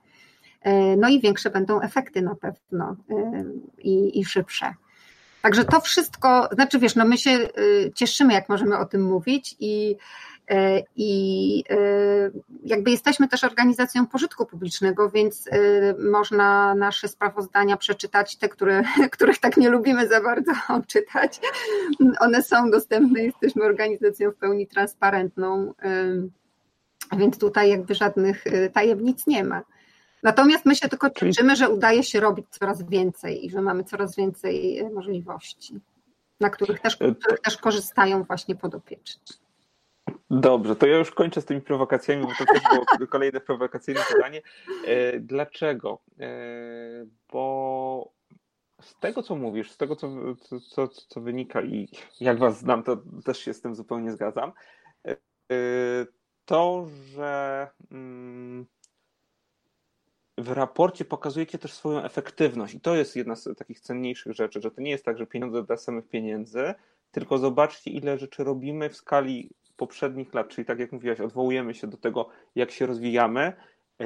[0.67, 3.15] Y, no i większe będą efekty na pewno y,
[3.77, 4.73] i, i szybsze.
[5.41, 7.49] Także to wszystko, znaczy wiesz, no my się
[7.95, 9.95] cieszymy, jak możemy o tym mówić i
[10.95, 11.75] I e,
[12.65, 15.57] jakby jesteśmy też organizacją pożytku publicznego, więc e,
[16.11, 20.51] można nasze sprawozdania przeczytać, te, które, których tak nie lubimy za bardzo
[20.87, 21.39] czytać.
[22.19, 25.73] One są dostępne, jesteśmy organizacją w pełni transparentną,
[27.17, 29.61] więc tutaj jakby żadnych tajemnic nie ma.
[30.23, 34.15] Natomiast my się tylko cieszymy, że udaje się robić coraz więcej i że mamy coraz
[34.15, 35.79] więcej możliwości,
[36.39, 39.42] na których też, których też korzystają właśnie podopieczni.
[40.29, 44.41] Dobrze, to ja już kończę z tymi prowokacjami, bo to też było kolejne prowokacyjne pytanie.
[44.85, 46.01] E, dlaczego?
[46.19, 46.29] E,
[47.31, 48.11] bo
[48.81, 50.09] z tego, co mówisz, z tego, co,
[50.69, 51.87] co, co wynika i
[52.19, 54.51] jak was znam, to też się z tym zupełnie zgadzam,
[55.07, 55.15] e,
[56.45, 58.65] to, że mm,
[60.37, 64.71] w raporcie pokazujecie też swoją efektywność i to jest jedna z takich cenniejszych rzeczy, że
[64.71, 66.73] to nie jest tak, że pieniądze dla samych pieniędzy,
[67.11, 71.87] tylko zobaczcie, ile rzeczy robimy w skali poprzednich lat, czyli tak jak mówiłaś, odwołujemy się
[71.87, 73.53] do tego, jak się rozwijamy,
[74.01, 74.05] e,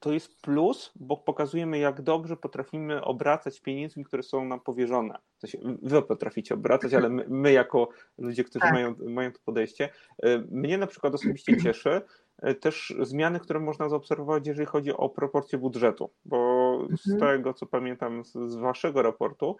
[0.00, 5.18] to jest plus, bo pokazujemy, jak dobrze potrafimy obracać pieniędzmi, które są nam powierzone.
[5.36, 8.72] W sensie wy potraficie obracać, ale my, my jako ludzie, którzy tak.
[8.72, 9.88] mają, mają to podejście,
[10.22, 12.02] e, mnie na przykład osobiście cieszy
[12.42, 17.18] e, też zmiany, które można zaobserwować, jeżeli chodzi o proporcje budżetu, bo z mhm.
[17.20, 19.56] tego, co pamiętam z, z waszego raportu,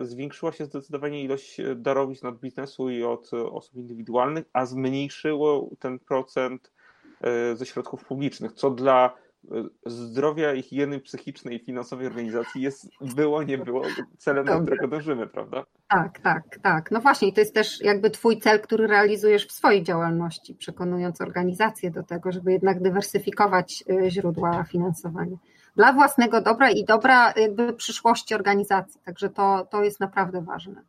[0.00, 6.72] zwiększyła się zdecydowanie ilość darowizn od biznesu i od osób indywidualnych, a zmniejszyło ten procent
[7.20, 9.14] e, ze środków publicznych, co dla
[9.52, 13.82] e, zdrowia i higieny psychicznej i finansowej organizacji jest, było, nie było
[14.18, 15.64] celem, do którego dążymy, prawda?
[15.88, 16.90] Tak, tak, tak.
[16.90, 21.90] No właśnie, to jest też jakby twój cel, który realizujesz w swojej działalności, przekonując organizację
[21.90, 25.36] do tego, żeby jednak dywersyfikować źródła finansowania
[25.76, 29.00] dla własnego dobra i dobra jakby przyszłości organizacji.
[29.04, 30.82] Także to, to jest naprawdę ważne.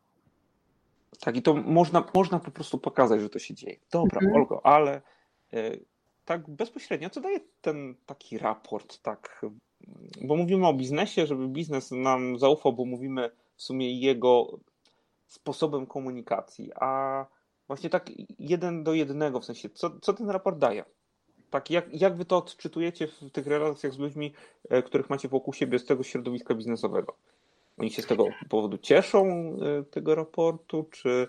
[1.19, 3.77] Tak, i to można, można po prostu pokazać, że to się dzieje.
[3.91, 4.35] Dobra, mhm.
[4.35, 5.01] Olgo, ale
[6.25, 9.45] tak bezpośrednio, co daje ten taki raport, tak,
[10.21, 14.59] bo mówimy o biznesie, żeby biznes nam zaufał, bo mówimy w sumie jego
[15.27, 17.25] sposobem komunikacji, a
[17.67, 20.85] właśnie tak jeden do jednego, w sensie, co, co ten raport daje?
[21.55, 24.33] Tak, jak, jak wy to odczytujecie w tych relacjach z ludźmi,
[24.69, 27.15] e, których macie wokół siebie z tego środowiska biznesowego?
[27.77, 29.25] Oni się z tego powodu cieszą,
[29.79, 31.27] e, tego raportu, czy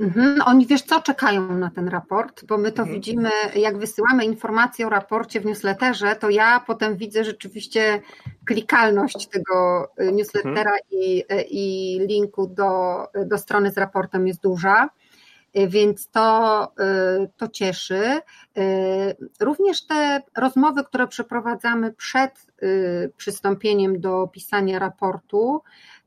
[0.00, 0.40] Mhm.
[0.46, 2.94] Oni wiesz co, czekają na ten raport, bo my to mhm.
[2.94, 8.02] widzimy, jak wysyłamy informacje o raporcie w newsletterze, to ja potem widzę rzeczywiście
[8.46, 10.78] klikalność tego y, newslettera mhm.
[10.90, 14.88] i, i linku do, do strony z raportem jest duża.
[15.58, 16.68] Y, więc to,
[17.36, 18.20] to cieszy.
[19.40, 22.46] Również te rozmowy, które przeprowadzamy przed
[23.16, 25.62] przystąpieniem do pisania raportu,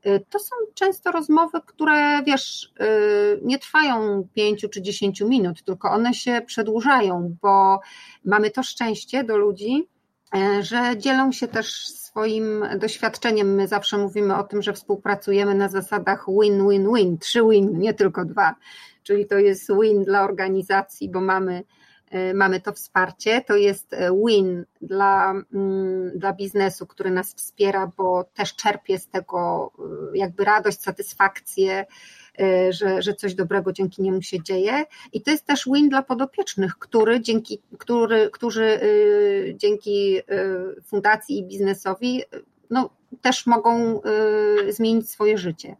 [0.06, 5.90] Y, to są często rozmowy, które wiesz, y, nie trwają 5 czy 10 minut, tylko
[5.90, 7.80] one się przedłużają, bo
[8.24, 9.88] mamy to szczęście do ludzi,
[10.36, 13.54] y, że dzielą się też swoim doświadczeniem.
[13.54, 18.54] My zawsze mówimy o tym, że współpracujemy na zasadach win-win-win, trzy win, nie tylko dwa.
[19.08, 21.62] Czyli to jest win dla organizacji, bo mamy
[22.14, 23.40] Y, mamy to wsparcie.
[23.40, 29.08] To jest y, win dla, mm, dla biznesu, który nas wspiera, bo też czerpie z
[29.08, 29.72] tego
[30.14, 31.86] y, jakby radość, satysfakcję,
[32.70, 34.84] że, że coś dobrego dzięki niemu się dzieje.
[35.12, 38.80] I to jest też win dla podopiecznych, który dzięki, który, którzy
[39.54, 40.20] dzięki
[40.84, 42.22] fundacji i biznesowi
[42.70, 42.90] no,
[43.20, 44.00] też mogą
[44.68, 45.76] zmienić swoje życie.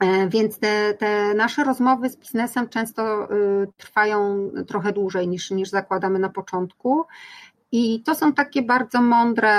[0.00, 5.68] E, więc te, te, nasze rozmowy z biznesem często y, trwają trochę dłużej niż, niż
[5.68, 7.04] zakładamy na początku.
[7.72, 9.52] I to są takie bardzo mądre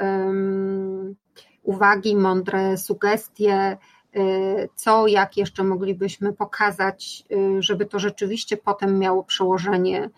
[0.00, 1.14] um,
[1.62, 3.78] uwagi, mądre sugestie,
[4.16, 10.10] y, co, jak jeszcze moglibyśmy pokazać, y, żeby to rzeczywiście potem miało przełożenie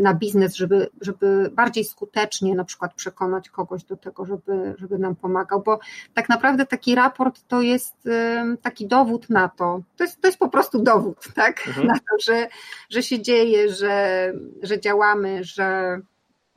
[0.00, 5.16] na biznes, żeby, żeby bardziej skutecznie na przykład przekonać kogoś do tego, żeby, żeby nam
[5.16, 5.78] pomagał, bo
[6.14, 10.38] tak naprawdę taki raport to jest e, taki dowód na to, to jest, to jest
[10.38, 11.86] po prostu dowód, tak, mhm.
[11.86, 12.48] na to, że,
[12.90, 16.00] że się dzieje, że, że działamy, że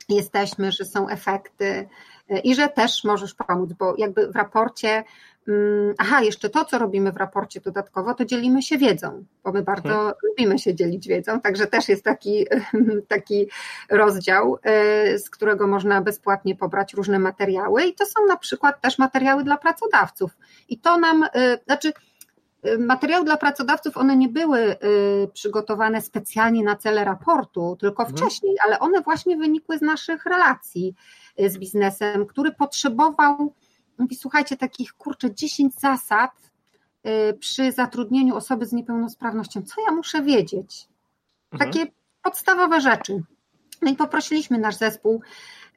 [0.08, 1.88] jesteśmy, że są efekty
[2.28, 5.04] e, i że też możesz pomóc, bo jakby w raporcie
[5.98, 9.88] aha, jeszcze to, co robimy w raporcie dodatkowo, to dzielimy się wiedzą, bo my bardzo
[9.88, 10.14] hmm.
[10.22, 12.46] lubimy się dzielić wiedzą, także też jest taki,
[13.08, 13.46] taki
[13.90, 14.58] rozdział,
[15.14, 19.44] y, z którego można bezpłatnie pobrać różne materiały i to są na przykład też materiały
[19.44, 20.36] dla pracodawców.
[20.68, 21.28] I to nam, y,
[21.66, 21.92] znaczy,
[22.66, 24.76] y, materiały dla pracodawców, one nie były
[25.32, 28.16] przygotowane specjalnie na cele raportu, tylko mhm.
[28.18, 30.94] wcześniej, ale one właśnie wynikły z naszych relacji
[31.38, 33.52] z biznesem, który potrzebował
[33.98, 36.30] mówi, słuchajcie, takich kurczę 10 zasad
[37.06, 39.62] y, przy zatrudnieniu osoby z niepełnosprawnością.
[39.62, 40.88] Co ja muszę wiedzieć?
[41.52, 41.70] Mhm.
[41.70, 41.98] Takie mhm.
[42.22, 43.22] podstawowe rzeczy.
[43.82, 45.22] No i poprosiliśmy nasz zespół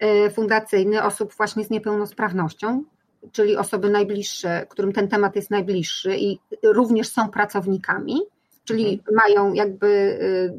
[0.03, 2.83] y, fundacyjny osób właśnie z niepełnosprawnością,
[3.31, 8.21] czyli osoby najbliższe, którym ten temat jest najbliższy i również są pracownikami,
[8.63, 9.15] czyli mhm.
[9.15, 10.53] mają jakby y,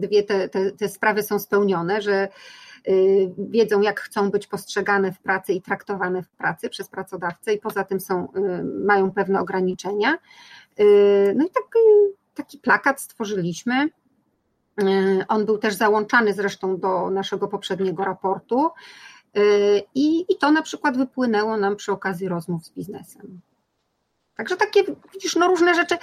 [0.00, 2.28] dwie te, te, te sprawy są spełnione, że
[3.38, 7.84] wiedzą, jak chcą być postrzegane w pracy i traktowane w pracy przez pracodawcę, i poza
[7.84, 10.18] tym są, y, mają pewne ograniczenia.
[10.80, 11.78] Y, no i taki,
[12.34, 13.88] taki plakat stworzyliśmy.
[15.28, 18.70] On był też załączany zresztą do naszego poprzedniego raportu.
[19.94, 23.40] I, I to na przykład wypłynęło nam przy okazji rozmów z biznesem.
[24.36, 25.96] Także takie, widzisz, no różne rzeczy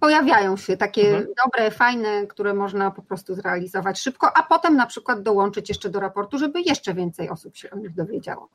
[0.00, 1.26] pojawiają się takie mhm.
[1.44, 6.00] dobre, fajne, które można po prostu zrealizować szybko, a potem na przykład dołączyć jeszcze do
[6.00, 8.48] raportu, żeby jeszcze więcej osób się o nich dowiedziało.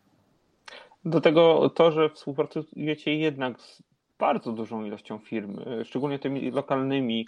[1.05, 3.83] Do tego to, że współpracujecie jednak z
[4.19, 7.27] bardzo dużą ilością firm, e, szczególnie tymi lokalnymi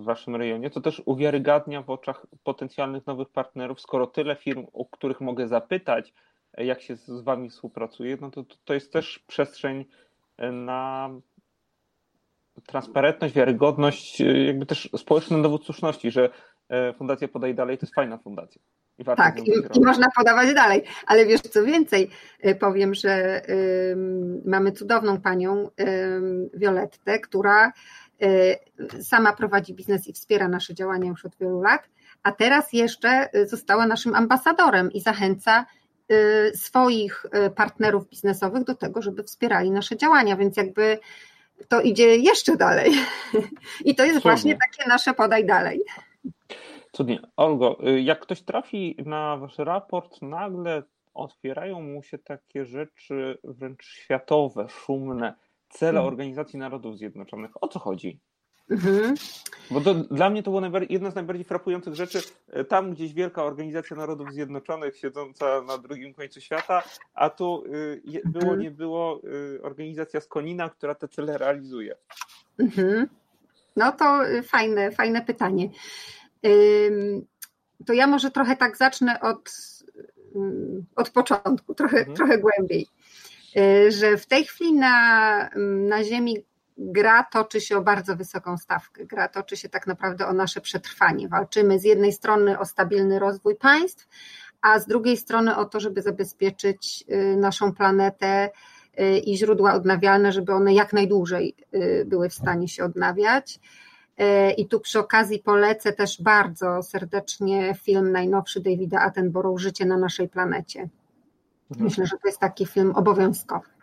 [0.00, 4.84] w waszym rejonie, to też uwiarygadnia w oczach potencjalnych nowych partnerów, skoro tyle firm, o
[4.84, 6.12] których mogę zapytać,
[6.54, 9.84] e, jak się z wami współpracuje, no to to jest też przestrzeń
[10.52, 11.10] na
[12.66, 16.30] transparentność, wiarygodność, y, jakby też społeczny dowód słuszności, że
[16.68, 18.62] e, Fundacja Podaj Dalej to jest fajna fundacja.
[18.98, 23.42] I tak, i, i, można podawać dalej, ale wiesz co więcej, e, powiem, że
[24.44, 25.70] mamy cudowną panią
[26.54, 27.72] Violettę, która
[28.22, 28.56] e,
[29.02, 31.88] sama prowadzi biznes i wspiera nasze działania już od wielu lat,
[32.22, 35.66] a teraz jeszcze została naszym ambasadorem i zachęca
[36.54, 40.98] swoich partnerów biznesowych do tego, żeby wspierali nasze działania, więc jakby
[41.68, 42.92] to idzie jeszcze dalej.
[43.84, 44.30] I to jest Cudnie.
[44.30, 45.80] właśnie takie nasze podaj dalej.
[46.92, 47.20] Cudnie.
[47.36, 50.82] Olgo, y, jak ktoś trafi na wasz raport, nagle
[51.14, 55.34] otwierają mu się takie rzeczy wręcz światowe, szumne,
[55.68, 57.50] cele Organizacji Narodów Zjednoczonych.
[57.62, 58.20] O co chodzi?
[58.70, 59.14] Mhm.
[59.70, 62.20] Bo to, dla mnie to było jedna z najbardziej frapujących rzeczy.
[62.50, 66.82] E, tam gdzieś wielka organizacja Narodów Zjednoczonych siedząca na drugim końcu świata,
[67.14, 68.60] a tu y, było, mhm.
[68.60, 71.94] nie było y, organizacja z Konina, która te cele realizuje.
[72.58, 73.08] Mhm.
[73.76, 75.68] No to fajne, fajne pytanie.
[77.86, 79.52] To ja może trochę tak zacznę od,
[80.96, 82.16] od początku, trochę, mhm.
[82.16, 82.86] trochę głębiej.
[83.88, 85.48] Że w tej chwili na,
[85.88, 86.44] na Ziemi
[86.78, 89.06] gra toczy się o bardzo wysoką stawkę.
[89.06, 91.28] Gra toczy się tak naprawdę o nasze przetrwanie.
[91.28, 94.08] Walczymy z jednej strony o stabilny rozwój państw,
[94.62, 98.50] a z drugiej strony o to, żeby zabezpieczyć y, naszą planetę
[99.00, 101.54] y, i źródła odnawialne, żeby one jak najdłużej
[102.06, 103.60] były w stanie się odnawiać.
[104.56, 110.28] I tu przy okazji polecę też bardzo serdecznie film najnowszy Davida Attenborough Życie na naszej
[110.28, 110.80] planecie.
[111.70, 111.84] Mhm.
[111.84, 113.77] Myślę, że to jest taki film obowiązkowy.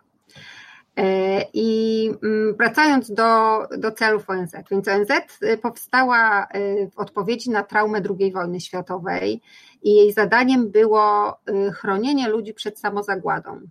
[0.97, 5.09] E, I mm, wracając do, do celów ONZ, więc ONZ
[5.43, 9.41] y, powstała y, w odpowiedzi na traumę II wojny światowej
[9.83, 13.61] i jej zadaniem było y, chronienie ludzi przed samozagładą.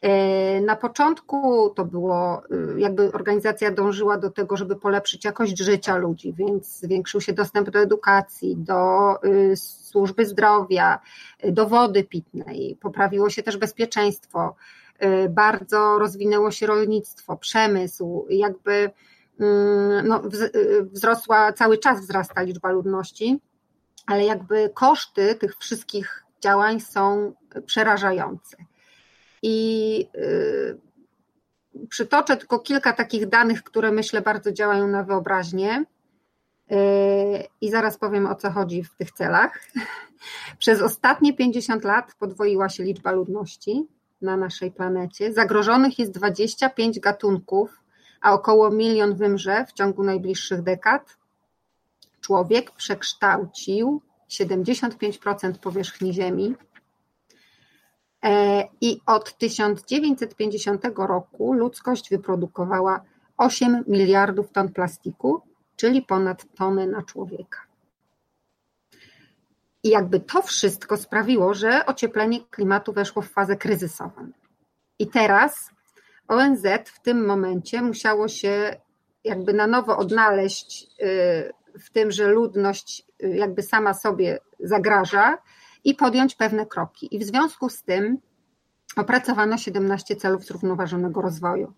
[0.00, 2.42] E, na początku to było,
[2.76, 7.78] jakby organizacja dążyła do tego, żeby polepszyć jakość życia ludzi, więc zwiększył się dostęp do
[7.78, 9.14] edukacji, do
[9.56, 10.98] służby zdrowia,
[11.44, 14.54] do wody pitnej, poprawiło się też bezpieczeństwo,
[15.30, 18.90] bardzo rozwinęło się rolnictwo, przemysł, jakby
[19.40, 20.22] mm, no,
[20.54, 23.40] y, wzrosła, cały czas wzrasta liczba ludności,
[24.06, 27.34] ale jakby koszty tych wszystkich działań są
[27.66, 28.56] przerażające.
[29.42, 30.78] I y,
[31.88, 35.84] przytoczę tylko kilka takich danych, które myślę bardzo działają na wyobraźnię.
[37.60, 39.60] I zaraz powiem o co chodzi w tych celach.
[40.58, 43.86] Przez ostatnie 50 lat podwoiła się liczba ludności
[44.24, 45.32] na naszej planecie.
[45.32, 47.80] Zagrożonych jest 25 gatunków,
[48.20, 51.16] a około milion wymrze w ciągu najbliższych dekad.
[52.20, 54.00] Człowiek przekształcił
[54.30, 56.54] 75% powierzchni Ziemi.
[58.24, 63.02] E, I od 1950 roku ludzkość wyprodukowała
[63.36, 65.42] 8 miliardów ton plastiku,
[65.76, 67.63] czyli ponad tonę na człowieka.
[69.84, 74.30] I jakby to wszystko sprawiło, że ocieplenie klimatu weszło w fazę kryzysową.
[74.98, 75.70] I teraz
[76.28, 78.76] ONZ w tym momencie musiało się
[79.24, 85.38] jakby na nowo odnaleźć y, w tym, że ludność y, jakby sama sobie zagraża
[85.84, 87.16] i podjąć pewne kroki.
[87.16, 88.18] I w związku z tym
[88.96, 91.72] opracowano 17 celów zrównoważonego rozwoju.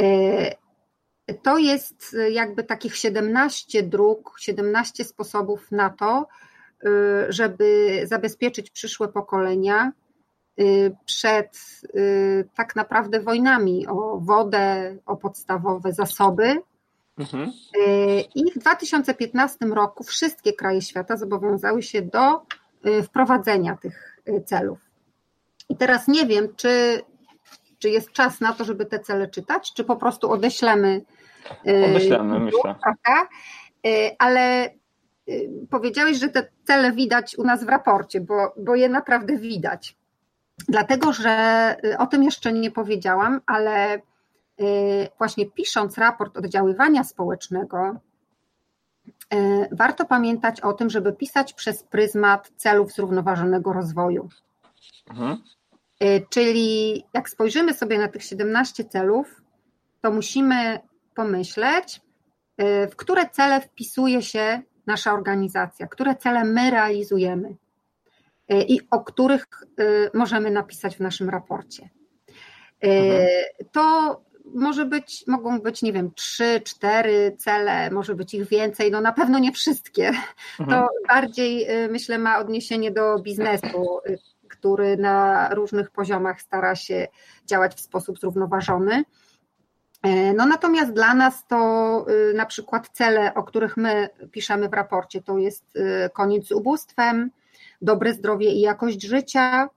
[0.00, 6.26] Y, to jest jakby takich 17 dróg, 17 sposobów na to,
[7.28, 9.92] żeby zabezpieczyć przyszłe pokolenia
[10.60, 11.60] y, przed
[11.94, 16.62] y, tak naprawdę wojnami o wodę, o podstawowe zasoby.
[17.18, 17.52] Mhm.
[18.34, 22.42] I w 2015 roku wszystkie kraje świata zobowiązały się do
[23.02, 24.78] wprowadzenia tych celów.
[25.68, 27.02] I teraz nie wiem, czy,
[27.78, 31.04] czy jest czas na to, żeby te cele czytać, czy po prostu odeślemy
[31.82, 32.74] Pomyślamy, myślę.
[33.86, 34.78] Y, ale y,
[35.70, 39.96] powiedziałeś, że te cele widać u nas w raporcie, bo, bo je naprawdę widać.
[40.68, 44.00] Dlatego, że y, o tym jeszcze nie powiedziałam, ale
[45.18, 48.00] właśnie pisząc raport oddziaływania społecznego,
[49.72, 54.28] warto pamiętać o tym, żeby pisać przez pryzmat celów zrównoważonego rozwoju.
[55.10, 55.36] Mhm.
[56.30, 59.42] Czyli jak spojrzymy sobie na tych 17 celów,
[60.00, 60.80] to musimy
[61.14, 62.00] pomyśleć,
[62.60, 67.48] y, w które cele wpisuje się nasza organizacja, które cele my realizujemy
[68.52, 69.46] y, i o których
[69.80, 71.88] y, możemy napisać w naszym raporcie.
[72.80, 73.28] Mhm.
[73.72, 74.20] To
[74.54, 79.12] może być, mogą być, nie wiem, trzy, cztery cele, może być ich więcej, no na
[79.12, 80.12] pewno nie wszystkie.
[80.60, 80.68] Mhm.
[80.68, 84.00] To bardziej myślę ma odniesienie do biznesu,
[84.48, 87.08] który na różnych poziomach stara się
[87.46, 89.04] działać w sposób zrównoważony.
[90.06, 94.72] E, no natomiast dla nas to y, na przykład cele, o których my piszemy w
[94.72, 97.30] raporcie, to jest y, koniec z ubóstwem,
[97.82, 99.68] dobre zdrowie i jakość życia,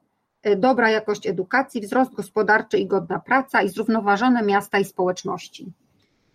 [0.48, 5.72] y, dobra jakość edukacji, wzrost gospodarczy i godna praca i zrównoważone miasta i społeczności.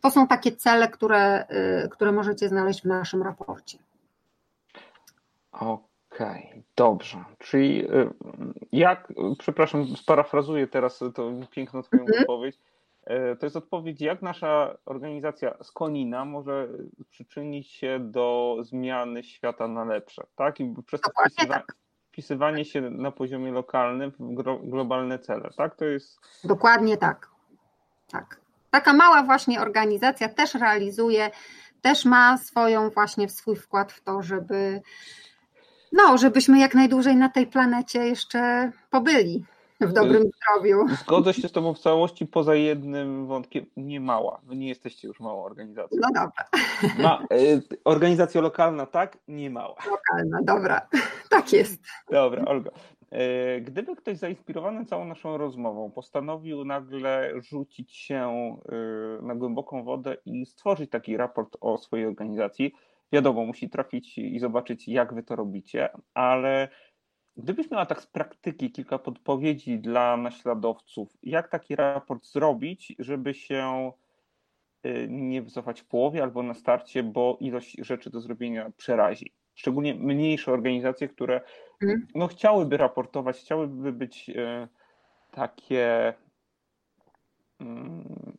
[0.00, 1.46] To są takie cele, które,
[1.90, 3.78] które możecie znaleźć w naszym raporcie.
[5.52, 5.80] Okej,
[6.10, 7.24] okay, dobrze.
[7.38, 7.88] Czyli
[8.72, 12.18] jak, przepraszam, sparafrazuję teraz tą piękną Twoją mm -hmm.
[12.18, 12.73] wypowiedź E,
[13.40, 16.68] to jest odpowiedź, jak nasza organizacja z Konina może
[17.10, 20.60] przyczynić się do zmiany świata na lepsze, tak?
[20.60, 21.76] I przez to wpisywa tak.
[22.08, 24.34] wpisywanie się na poziomie lokalnym w
[24.70, 25.76] globalne cele, tak?
[25.76, 26.20] To jest.
[26.44, 27.30] Dokładnie tak.
[28.08, 28.40] tak.
[28.70, 31.30] Taka mała właśnie organizacja też realizuje,
[31.82, 34.82] też ma swoją właśnie swój wkład w to, żeby
[35.92, 39.44] no, żebyśmy jak najdłużej na tej planecie jeszcze pobyli
[39.80, 40.88] w dobrym zdrowiu.
[41.02, 44.40] Zgodzę się z Tobą w całości, poza jednym wątkiem, nie mała.
[44.42, 45.98] Wy nie jesteście już małą organizacją.
[46.00, 46.44] No dobra.
[46.98, 49.18] Ma, y, organizacja lokalna, tak?
[49.28, 49.76] Nie mała.
[49.90, 50.88] Lokalna, dobra.
[51.30, 51.82] Tak jest.
[52.10, 52.70] Dobra, Olga.
[53.14, 58.56] Y, gdyby ktoś zainspirowany całą naszą rozmową postanowił nagle rzucić się
[59.20, 62.72] y, na głęboką wodę i stworzyć taki raport o swojej organizacji,
[63.12, 66.68] wiadomo, musi trafić i zobaczyć, jak wy to robicie, ale
[67.36, 73.92] Gdybyś miała tak z praktyki kilka podpowiedzi dla naśladowców, jak taki raport zrobić, żeby się
[74.86, 79.32] y, nie wycofać w połowie albo na starcie, bo ilość rzeczy do zrobienia przerazi.
[79.54, 81.40] Szczególnie mniejsze organizacje, które
[81.82, 82.06] mhm.
[82.14, 84.68] no, chciałyby raportować, chciałyby być y,
[85.30, 86.14] takie
[87.60, 88.36] mm,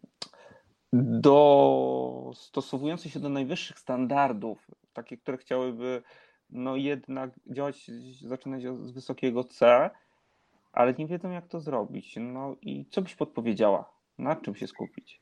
[1.21, 6.01] dostosowujące się do najwyższych standardów, takie, które chciałyby
[6.49, 7.91] no jednak działać,
[8.21, 9.89] zaczynać z wysokiego C,
[10.73, 12.15] ale nie wiedzą jak to zrobić.
[12.19, 13.89] No i co byś podpowiedziała?
[14.17, 15.21] Na czym się skupić?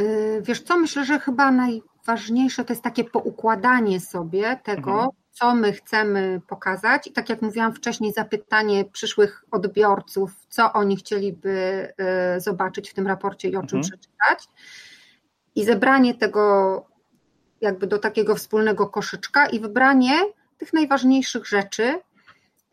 [0.00, 5.10] Y, wiesz co, myślę, że chyba najważniejsze to jest takie poukładanie sobie tego, mhm.
[5.30, 7.06] co my chcemy pokazać.
[7.06, 11.88] I tak jak mówiłam wcześniej, zapytanie przyszłych odbiorców, co oni chcieliby
[12.36, 13.82] y, zobaczyć w tym raporcie i o czym mhm.
[13.82, 14.48] przeczytać.
[15.54, 16.86] I zebranie tego
[17.60, 20.12] jakby do takiego wspólnego koszyczka i wybranie
[20.58, 22.00] tych najważniejszych rzeczy.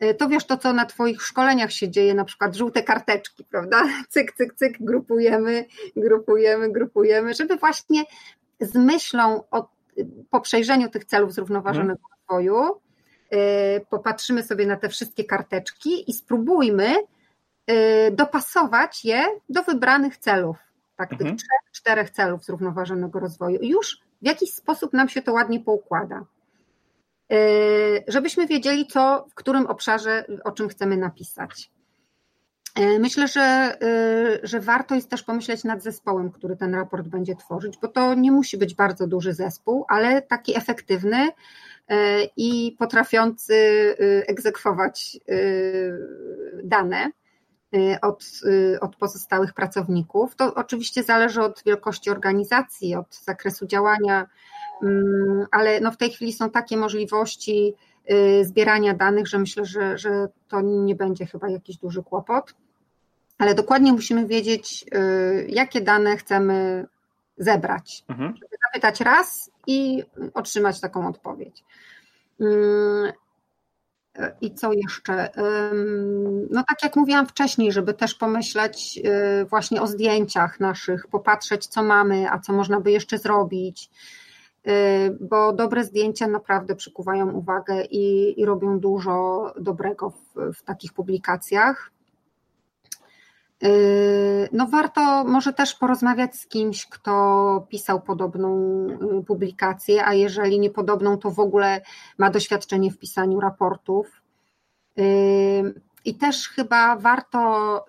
[0.00, 3.84] E, to wiesz, to co na Twoich szkoleniach się dzieje, na przykład żółte karteczki, prawda?
[4.08, 5.64] Cyk, cyk, cyk, grupujemy,
[5.96, 8.04] grupujemy, grupujemy, żeby właśnie
[8.60, 9.68] z myślą o,
[10.30, 12.18] po przejrzeniu tych celów zrównoważonego hmm.
[12.20, 12.80] rozwoju
[13.30, 16.94] e, popatrzymy sobie na te wszystkie karteczki i spróbujmy
[17.66, 20.56] e, dopasować je do wybranych celów,
[20.96, 21.36] tak, tych mhm.
[21.36, 23.60] trzech, czterech celów zrównoważonego rozwoju.
[23.60, 26.24] I już w jakiś sposób nam się to ładnie poukłada.
[27.32, 27.36] E,
[28.08, 31.70] żebyśmy wiedzieli, co, w którym obszarze, o czym chcemy napisać.
[32.76, 37.36] E, myślę, że, e, że warto jest też pomyśleć nad zespołem, który ten raport będzie
[37.36, 41.28] tworzyć, bo to nie musi być bardzo duży zespół, ale taki efektywny
[42.36, 43.54] i potrafiący
[44.26, 45.20] egzekwować
[46.64, 47.10] dane
[48.02, 48.24] od,
[48.80, 50.36] od pozostałych pracowników.
[50.36, 54.26] To oczywiście zależy od wielkości organizacji, od zakresu działania,
[54.82, 57.74] mm, ale no w tej chwili są takie możliwości
[58.10, 62.54] y, zbierania danych, że myślę, że, że to nie będzie chyba jakiś duży kłopot.
[63.38, 66.86] Ale dokładnie musimy wiedzieć, y, jakie dane chcemy
[67.36, 68.04] zebrać.
[68.08, 68.34] Mhm.
[68.36, 70.02] Żeby zapytać raz i
[70.34, 71.64] otrzymać taką odpowiedź.
[74.40, 75.30] I co jeszcze?
[76.50, 79.00] No tak jak mówiłam wcześniej, żeby też pomyśleć
[79.42, 83.90] y, właśnie o zdjęciach naszych, popatrzeć co mamy, a co można by jeszcze zrobić,
[84.66, 84.70] y,
[85.20, 91.90] bo dobre zdjęcia naprawdę przykuwają uwagę i, i robią dużo dobrego w, w takich publikacjach.
[93.64, 98.86] Y, no warto może też porozmawiać z kimś, kto pisał podobną
[99.20, 101.80] y, publikację, a jeżeli nie podobną, to w ogóle
[102.18, 104.22] ma doświadczenie w pisaniu raportów.
[104.98, 107.84] Y, I też chyba warto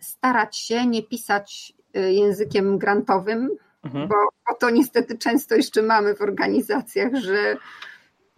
[0.00, 3.50] starać się nie pisać językiem grantowym,
[3.84, 4.08] mhm.
[4.08, 4.14] bo,
[4.48, 7.56] bo to niestety często jeszcze mamy w organizacjach, że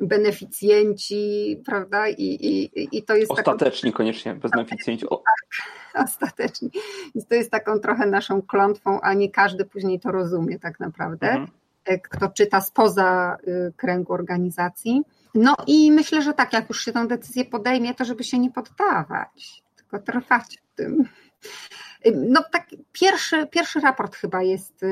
[0.00, 2.08] beneficjenci, prawda?
[2.08, 3.30] I, i, i to jest.
[3.30, 3.96] Ostateczni taka...
[3.96, 5.08] koniecznie, beneficjenci.
[5.08, 5.16] O.
[5.16, 6.70] Tak, ostateczni.
[7.14, 11.28] Więc to jest taką trochę naszą klątwą, a nie każdy później to rozumie tak naprawdę,
[11.28, 11.48] mhm.
[11.84, 15.02] E, kto czyta spoza y, kręgu organizacji.
[15.34, 18.50] No i myślę, że tak, jak już się tę decyzję podejmie, to żeby się nie
[18.50, 21.04] poddawać, tylko trwać w tym.
[22.14, 24.84] No tak, pierwszy, pierwszy raport chyba jest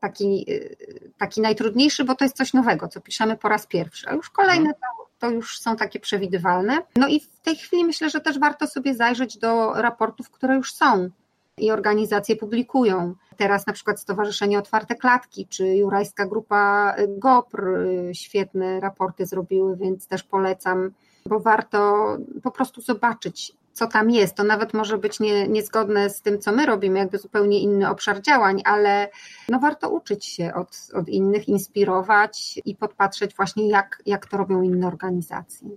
[0.00, 4.14] taki, y, taki najtrudniejszy, bo to jest coś nowego, co piszemy po raz pierwszy, a
[4.14, 4.74] już kolejne mhm.
[4.80, 6.78] to, to już są takie przewidywalne.
[6.96, 10.74] No i w tej chwili myślę, że też warto sobie zajrzeć do raportów, które już
[10.74, 11.10] są
[11.58, 13.14] i organizacje publikują.
[13.36, 20.06] Teraz na przykład Stowarzyszenie Otwarte Klatki czy Jurajska Grupa GOPR y, świetne raporty zrobiły, więc
[20.06, 20.90] też polecam,
[21.26, 22.06] bo warto
[22.42, 24.34] po prostu zobaczyć, co tam jest.
[24.34, 28.22] To nawet może być nie, niezgodne z tym, co my robimy, jakby zupełnie inny obszar
[28.22, 29.08] działań, ale
[29.48, 34.62] no warto uczyć się od, od innych, inspirować i podpatrzeć właśnie, jak, jak to robią
[34.62, 35.68] inne organizacje.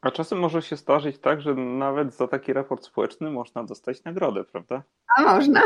[0.00, 4.44] A czasem może się zdarzyć tak, że nawet za taki raport społeczny można dostać nagrodę,
[4.44, 4.82] prawda?
[5.16, 5.62] A można.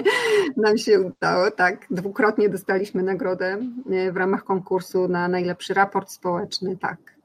[0.56, 1.86] Nam się udało, tak.
[1.90, 3.58] Dwukrotnie dostaliśmy nagrodę
[3.90, 7.15] e, w ramach konkursu na najlepszy raport społeczny, tak.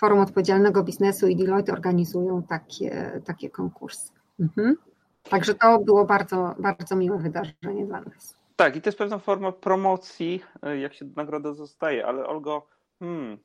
[0.00, 4.12] Forum Odpowiedzialnego Biznesu i Deloitte organizują takie, takie konkursy.
[4.40, 4.76] Mhm.
[5.22, 8.36] Także to było bardzo, bardzo miłe wydarzenie dla nas.
[8.56, 12.66] Tak, i to jest pewna forma promocji, e, jak się nagrodę zostaje, ale Olgo,
[12.98, 13.38] hmm,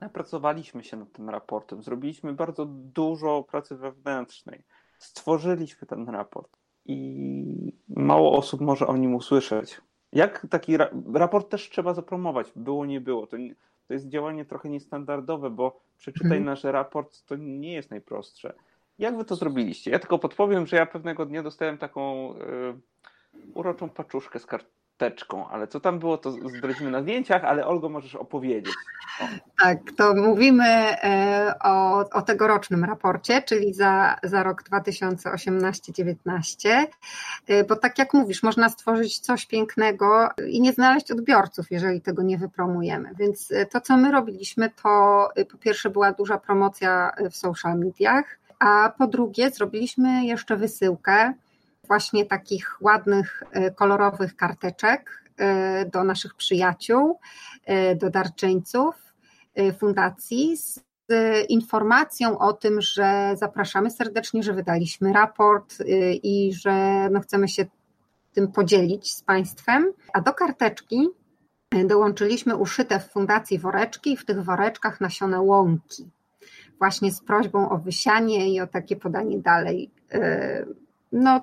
[0.00, 4.64] napracowaliśmy się nad tym raportem, zrobiliśmy bardzo dużo pracy wewnętrznej,
[4.98, 9.80] stworzyliśmy ten raport i mało osób może o nim usłyszeć.
[10.12, 13.26] Jak taki ra raport też trzeba zapromować, było, nie było.
[13.26, 13.54] To, nie,
[13.88, 16.44] to jest działanie trochę niestandardowe, bo przeczytaj hmm.
[16.44, 18.54] nasz raport, to nie jest najprostsze.
[18.98, 19.90] Jak wy to zrobiliście?
[19.90, 22.38] Ja tylko podpowiem, że ja pewnego dnia dostałem taką y,
[23.54, 24.46] uroczą paczuszkę z
[24.96, 28.74] karteczką, ale co tam było, to zdradzimy na zdjęciach, ale Olgo możesz opowiedzieć.
[29.20, 29.24] O.
[29.62, 36.86] Tak, to mówimy e, o, o tegorocznym raporcie, czyli za, za rok 2018-19,
[37.46, 42.22] e, bo tak jak mówisz, można stworzyć coś pięknego i nie znaleźć odbiorców, jeżeli tego
[42.22, 43.10] nie wypromujemy.
[43.18, 48.92] Więc to, co my robiliśmy, to po pierwsze była duża promocja w social mediach, a
[48.98, 51.34] po drugie zrobiliśmy jeszcze wysyłkę
[51.86, 57.18] właśnie takich ładnych, e, kolorowych karteczek e, do naszych przyjaciół,
[57.64, 59.06] e, do darczyńców
[59.78, 60.80] fundacji z
[61.48, 65.74] informacją o tym, że zapraszamy serdecznie, że wydaliśmy raport
[66.22, 67.66] i że no chcemy się
[68.32, 69.92] tym podzielić z Państwem.
[70.12, 71.08] A do karteczki
[71.84, 76.10] dołączyliśmy uszyte w fundacji woreczki i w tych woreczkach nasiona łąki
[76.78, 79.90] właśnie z prośbą o wysianie i o takie podanie dalej.
[81.12, 81.42] No,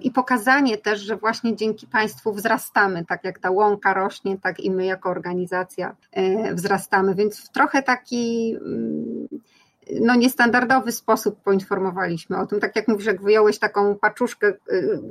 [0.00, 4.70] i pokazanie też, że właśnie dzięki Państwu wzrastamy, tak jak ta łąka rośnie, tak i
[4.70, 9.28] my jako organizacja y, wzrastamy, więc w trochę taki mm,
[10.00, 12.60] no, niestandardowy sposób poinformowaliśmy o tym.
[12.60, 14.52] Tak jak mówisz, jak wyjąłeś taką paczuszkę,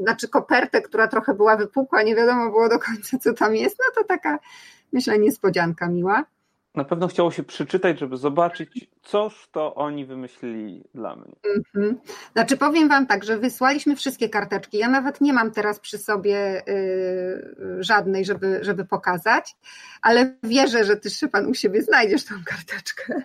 [0.01, 4.01] znaczy kopertę, która trochę była wypukła, nie wiadomo było do końca, co tam jest, no
[4.01, 4.39] to taka,
[4.93, 6.25] myślę, niespodzianka miła
[6.75, 11.35] na pewno chciało się przeczytać, żeby zobaczyć, coż to oni wymyślili dla mnie.
[11.43, 11.95] Mm-hmm.
[12.33, 14.77] Znaczy powiem wam tak, że wysłaliśmy wszystkie karteczki.
[14.77, 19.55] Ja nawet nie mam teraz przy sobie yy, żadnej, żeby, żeby pokazać,
[20.01, 23.21] ale wierzę, że ty Szypan u siebie znajdziesz tą karteczkę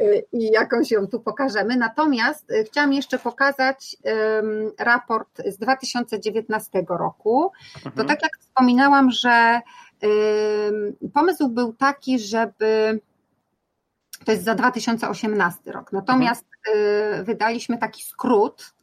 [0.00, 1.76] y, i jakąś ją tu pokażemy.
[1.76, 3.96] Natomiast y, chciałam jeszcze pokazać
[4.78, 7.52] raport z 2019 roku.
[7.76, 7.94] Mhm.
[7.96, 9.60] To tak jak wspominałam, że
[11.14, 13.00] Pomysł był taki, żeby
[14.24, 15.92] to jest za 2018 rok.
[15.92, 17.24] Natomiast mhm.
[17.24, 18.74] wydaliśmy taki skrót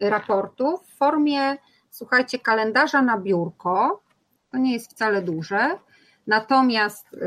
[0.00, 1.56] raportu w formie,
[1.90, 4.02] słuchajcie, kalendarza na biurko.
[4.50, 5.78] To nie jest wcale duże.
[6.26, 7.18] Natomiast y,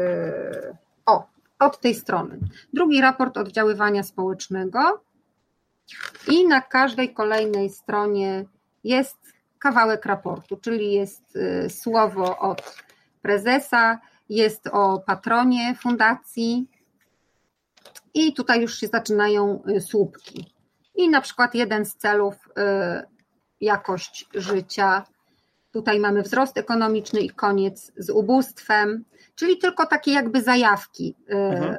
[1.06, 1.28] o,
[1.60, 2.40] od tej strony.
[2.74, 5.02] Drugi raport oddziaływania społecznego
[6.28, 8.46] i na każdej kolejnej stronie
[8.84, 9.18] jest
[9.60, 12.84] kawałek raportu, czyli jest y, słowo od
[13.24, 14.00] prezesa,
[14.30, 16.68] jest o patronie fundacji
[18.14, 20.54] i tutaj już się zaczynają y, słupki.
[20.96, 22.52] I na przykład jeden z celów y,
[23.62, 25.04] jakość życia.
[25.72, 29.06] Tutaj mamy wzrost ekonomiczny i koniec z ubóstwem,
[29.36, 31.78] czyli tylko takie jakby zajawki y, mhm.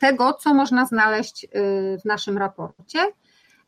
[0.00, 1.46] tego, co można znaleźć
[2.02, 2.98] w naszym raporcie.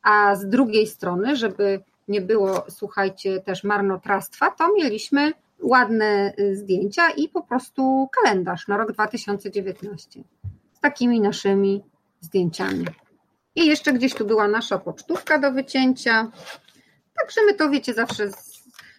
[0.02, 7.10] A z drugiej strony, żeby nie było, słuchajcie, też marnotrawstwa, to mieliśmy ładne y, zdjęcia
[7.10, 10.24] i po prostu kalendarz na rok 2019
[10.72, 11.84] z takimi naszymi
[12.20, 12.86] zdjęciami.
[13.54, 16.30] I jeszcze gdzieś tu była nasza pocztówka do wycięcia.
[17.20, 18.28] Także my to wiecie, zawsze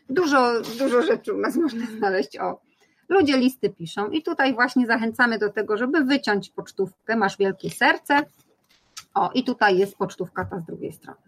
[0.10, 2.38] dużo, dużo rzeczy u nas można znaleźć.
[2.38, 2.62] O,
[3.10, 7.16] ludzie listy piszą i tutaj właśnie zachęcamy do tego, żeby wyciąć pocztówkę.
[7.16, 8.24] Masz wielkie serce.
[9.14, 11.25] O, i tutaj jest pocztówka ta z drugiej strony.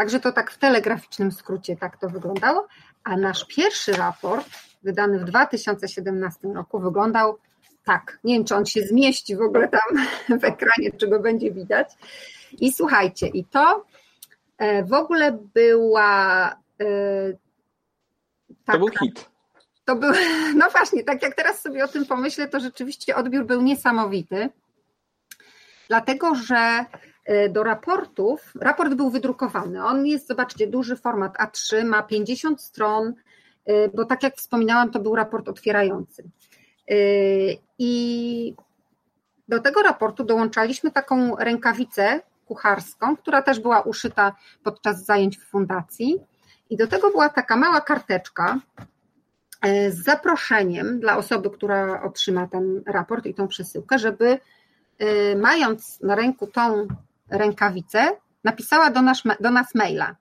[0.00, 2.68] Także to tak w telegraficznym skrócie tak to wyglądało.
[3.04, 4.46] A nasz pierwszy raport,
[4.82, 7.38] wydany w 2017 roku, wyglądał
[7.84, 8.18] tak.
[8.24, 10.06] Nie wiem, czy on się zmieści w ogóle tam
[10.40, 11.88] w ekranie, czy go będzie widać.
[12.52, 13.86] I słuchajcie, i to
[14.58, 16.56] e, w ogóle była.
[18.64, 19.30] Taka, to był hit.
[19.84, 20.12] To był,
[20.60, 24.48] no właśnie, tak jak teraz sobie o tym pomyślę, to rzeczywiście odbiór był niesamowity,
[25.88, 27.09] dlatego że E,
[27.50, 28.52] do raportów.
[28.60, 29.84] Raport był wydrukowany.
[29.84, 33.14] On jest, zobaczcie, duży format A3, ma 50 stron,
[33.64, 36.22] e, bo tak jak wspominałam, to był raport otwierający.
[36.22, 36.94] E,
[37.78, 38.54] I
[39.48, 46.20] do tego raportu dołączaliśmy taką rękawicę kucharską, która też była uszyta podczas zajęć w fundacji.
[46.70, 48.58] I do tego była taka mała karteczka
[49.90, 54.38] z zaproszeniem dla osoby, która otrzyma ten raport i tą przesyłkę, żeby
[55.36, 56.88] mając na ręku tą
[57.30, 58.10] rękawice,
[58.44, 60.16] napisała do nas, do nas maila.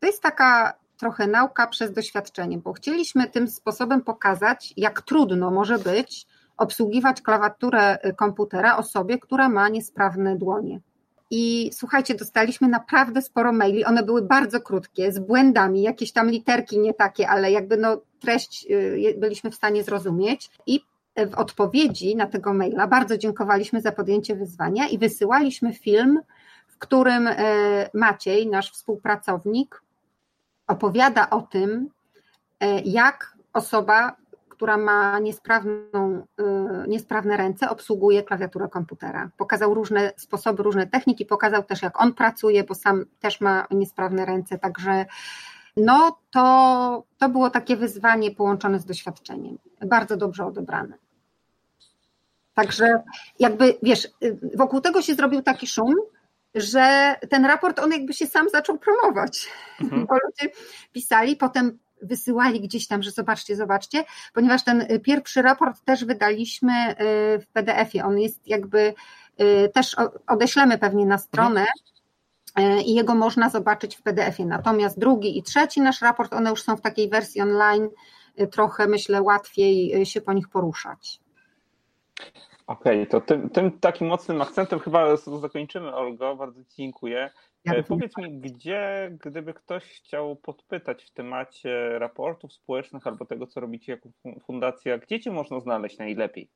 [0.00, 5.78] To jest taka trochę nauka przez doświadczenie, bo chcieliśmy tym sposobem pokazać, jak trudno może
[5.78, 10.80] być obsługiwać klawiaturę komputera osobie, która ma niesprawne dłonie.
[11.30, 13.84] I słuchajcie, dostaliśmy naprawdę sporo maili.
[13.84, 18.66] One były bardzo krótkie, z błędami, jakieś tam literki nie takie, ale jakby no treść
[18.70, 20.50] y, byliśmy w stanie zrozumieć.
[20.66, 20.80] I
[21.16, 26.20] w odpowiedzi na tego maila bardzo dziękowaliśmy za podjęcie wyzwania i wysyłaliśmy film,
[26.68, 27.36] w którym y,
[27.94, 29.82] Maciej, nasz współpracownik,
[30.66, 31.88] opowiada o tym,
[32.64, 34.16] y, jak osoba
[34.54, 39.30] która ma niesprawną, y, niesprawne ręce, obsługuje klawiaturę komputera.
[39.36, 44.24] Pokazał różne sposoby, różne techniki, pokazał też, jak on pracuje, bo sam też ma niesprawne
[44.24, 45.06] ręce, także
[45.76, 49.58] no to, to było takie wyzwanie połączone z doświadczeniem.
[49.86, 51.03] Bardzo dobrze odebrane.
[52.54, 53.02] Także
[53.38, 55.94] jakby, wiesz, y, wokół tego się zrobił taki szum,
[56.54, 59.48] że ten raport on jakby się sam zaczął promować.
[59.80, 60.06] Mhm.
[60.06, 60.54] Bo ludzie
[60.92, 66.72] pisali, potem wysyłali gdzieś tam, że zobaczcie, zobaczcie, ponieważ ten y, pierwszy raport też wydaliśmy
[66.90, 66.94] y,
[67.38, 68.04] w PDF-ie.
[68.04, 68.94] On jest jakby
[69.72, 69.96] też
[70.26, 71.66] odeślemy pewnie na stronę.
[72.84, 74.48] I jego można zobaczyć w PDF-ie.
[74.48, 77.88] Natomiast drugi i trzeci nasz raport, one już są w takiej wersji online,
[78.50, 81.20] trochę myślę łatwiej się po nich poruszać.
[82.66, 86.36] Okej, okay, to tym, tym, takim mocnym akcentem chyba zakończymy, Olgo.
[86.36, 87.30] Bardzo Ci dziękuję.
[87.64, 93.60] Ja Powiedz mi, gdzie, gdyby ktoś chciał podpytać w temacie raportów społecznych albo tego, co
[93.60, 94.08] robicie jako
[94.46, 96.48] fundacja, gdzie Cię można znaleźć najlepiej?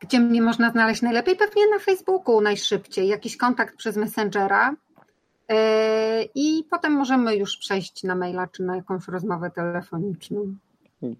[0.00, 1.36] Gdzie mnie można znaleźć najlepiej?
[1.36, 3.08] Pewnie na Facebooku najszybciej.
[3.08, 4.74] Jakiś kontakt przez Messengera.
[5.48, 10.54] E, I potem możemy już przejść na maila czy na jakąś rozmowę telefoniczną.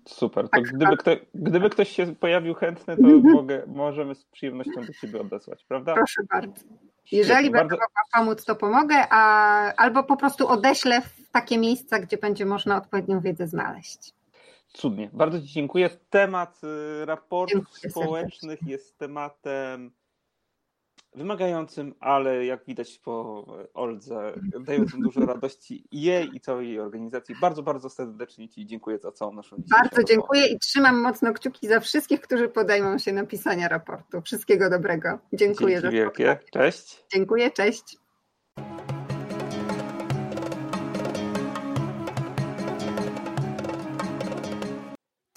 [0.09, 0.45] Super.
[0.45, 0.99] To tak, gdyby, tak.
[0.99, 3.35] Kto, gdyby ktoś się pojawił chętny, to mhm.
[3.35, 5.95] mogę, możemy z przyjemnością do Ciebie odesłać, prawda?
[5.95, 6.65] Proszę bardzo.
[7.13, 11.99] Jeżeli Świetnie, będę mogła pomóc, to pomogę, a, albo po prostu odeślę w takie miejsca,
[11.99, 14.15] gdzie będzie można odpowiednią wiedzę znaleźć.
[14.73, 15.11] Cudnie.
[15.13, 15.91] Bardzo Ci dziękuję.
[16.11, 18.73] Temat y, raportów dziękuję społecznych serdecznie.
[18.73, 19.93] jest tematem
[21.15, 23.45] wymagającym, ale jak widać po
[23.75, 27.35] Oldze, dającym dużo radości jej i całej jej organizacji.
[27.41, 31.81] Bardzo, bardzo serdecznie Ci dziękuję za całą naszą Bardzo dziękuję i trzymam mocno kciuki za
[31.81, 34.23] wszystkich, którzy podejmą się napisania raportu.
[34.23, 35.19] Wszystkiego dobrego.
[35.33, 36.39] Dziękuję Dzięki za wielkie.
[36.53, 37.05] Cześć.
[37.13, 37.97] Dziękuję, cześć.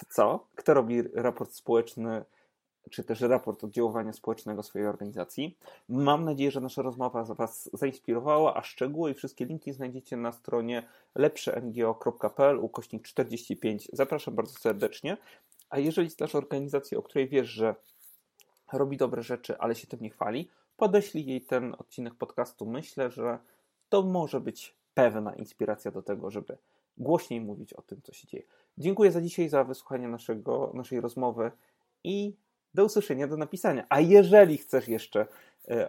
[0.08, 0.48] Co?
[0.54, 2.24] Kto robi raport społeczny
[2.90, 5.56] czy też raport oddziaływania społecznego swojej organizacji.
[5.88, 10.88] Mam nadzieję, że nasza rozmowa Was zainspirowała, a szczegóły i wszystkie linki znajdziecie na stronie
[11.14, 13.88] lepszeng.pl ukośnik 45.
[13.92, 15.16] Zapraszam bardzo serdecznie.
[15.70, 17.74] A jeżeli znasz organizację, o której wiesz, że
[18.72, 22.66] robi dobre rzeczy, ale się tym nie chwali, podeślij jej ten odcinek podcastu.
[22.66, 23.38] Myślę, że
[23.88, 26.58] to może być pewna inspiracja do tego, żeby
[26.98, 28.44] głośniej mówić o tym, co się dzieje.
[28.78, 31.50] Dziękuję za dzisiaj, za wysłuchanie naszego, naszej rozmowy
[32.04, 32.34] i
[32.76, 33.86] do usłyszenia, do napisania.
[33.88, 35.26] A jeżeli chcesz jeszcze
[35.68, 35.88] e,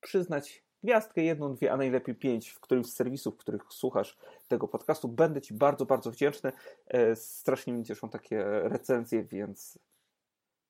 [0.00, 4.68] przyznać gwiazdkę, jedną, dwie, a najlepiej pięć w którymś z serwisów, w których słuchasz tego
[4.68, 6.52] podcastu, będę Ci bardzo, bardzo wdzięczny.
[6.86, 9.78] E, strasznie mi cieszą takie recenzje, więc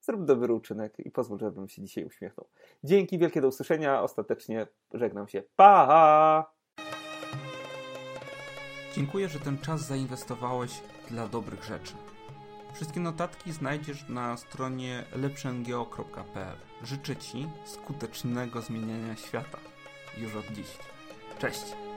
[0.01, 2.47] zrób dobry uczynek i pozwól, żebym się dzisiaj uśmiechnął.
[2.85, 4.03] Dzięki wielkie, do usłyszenia.
[4.03, 5.43] Ostatecznie żegnam się.
[5.57, 6.53] Pa!
[8.95, 11.95] Dziękuję, że ten czas zainwestowałeś dla dobrych rzeczy.
[12.79, 16.57] Wszystkie notatki znajdziesz na stronie lepszengeo.pl.
[16.85, 19.59] Życzę Ci skutecznego zmieniania świata
[20.19, 20.67] już od dziś.
[21.39, 21.88] Cześć!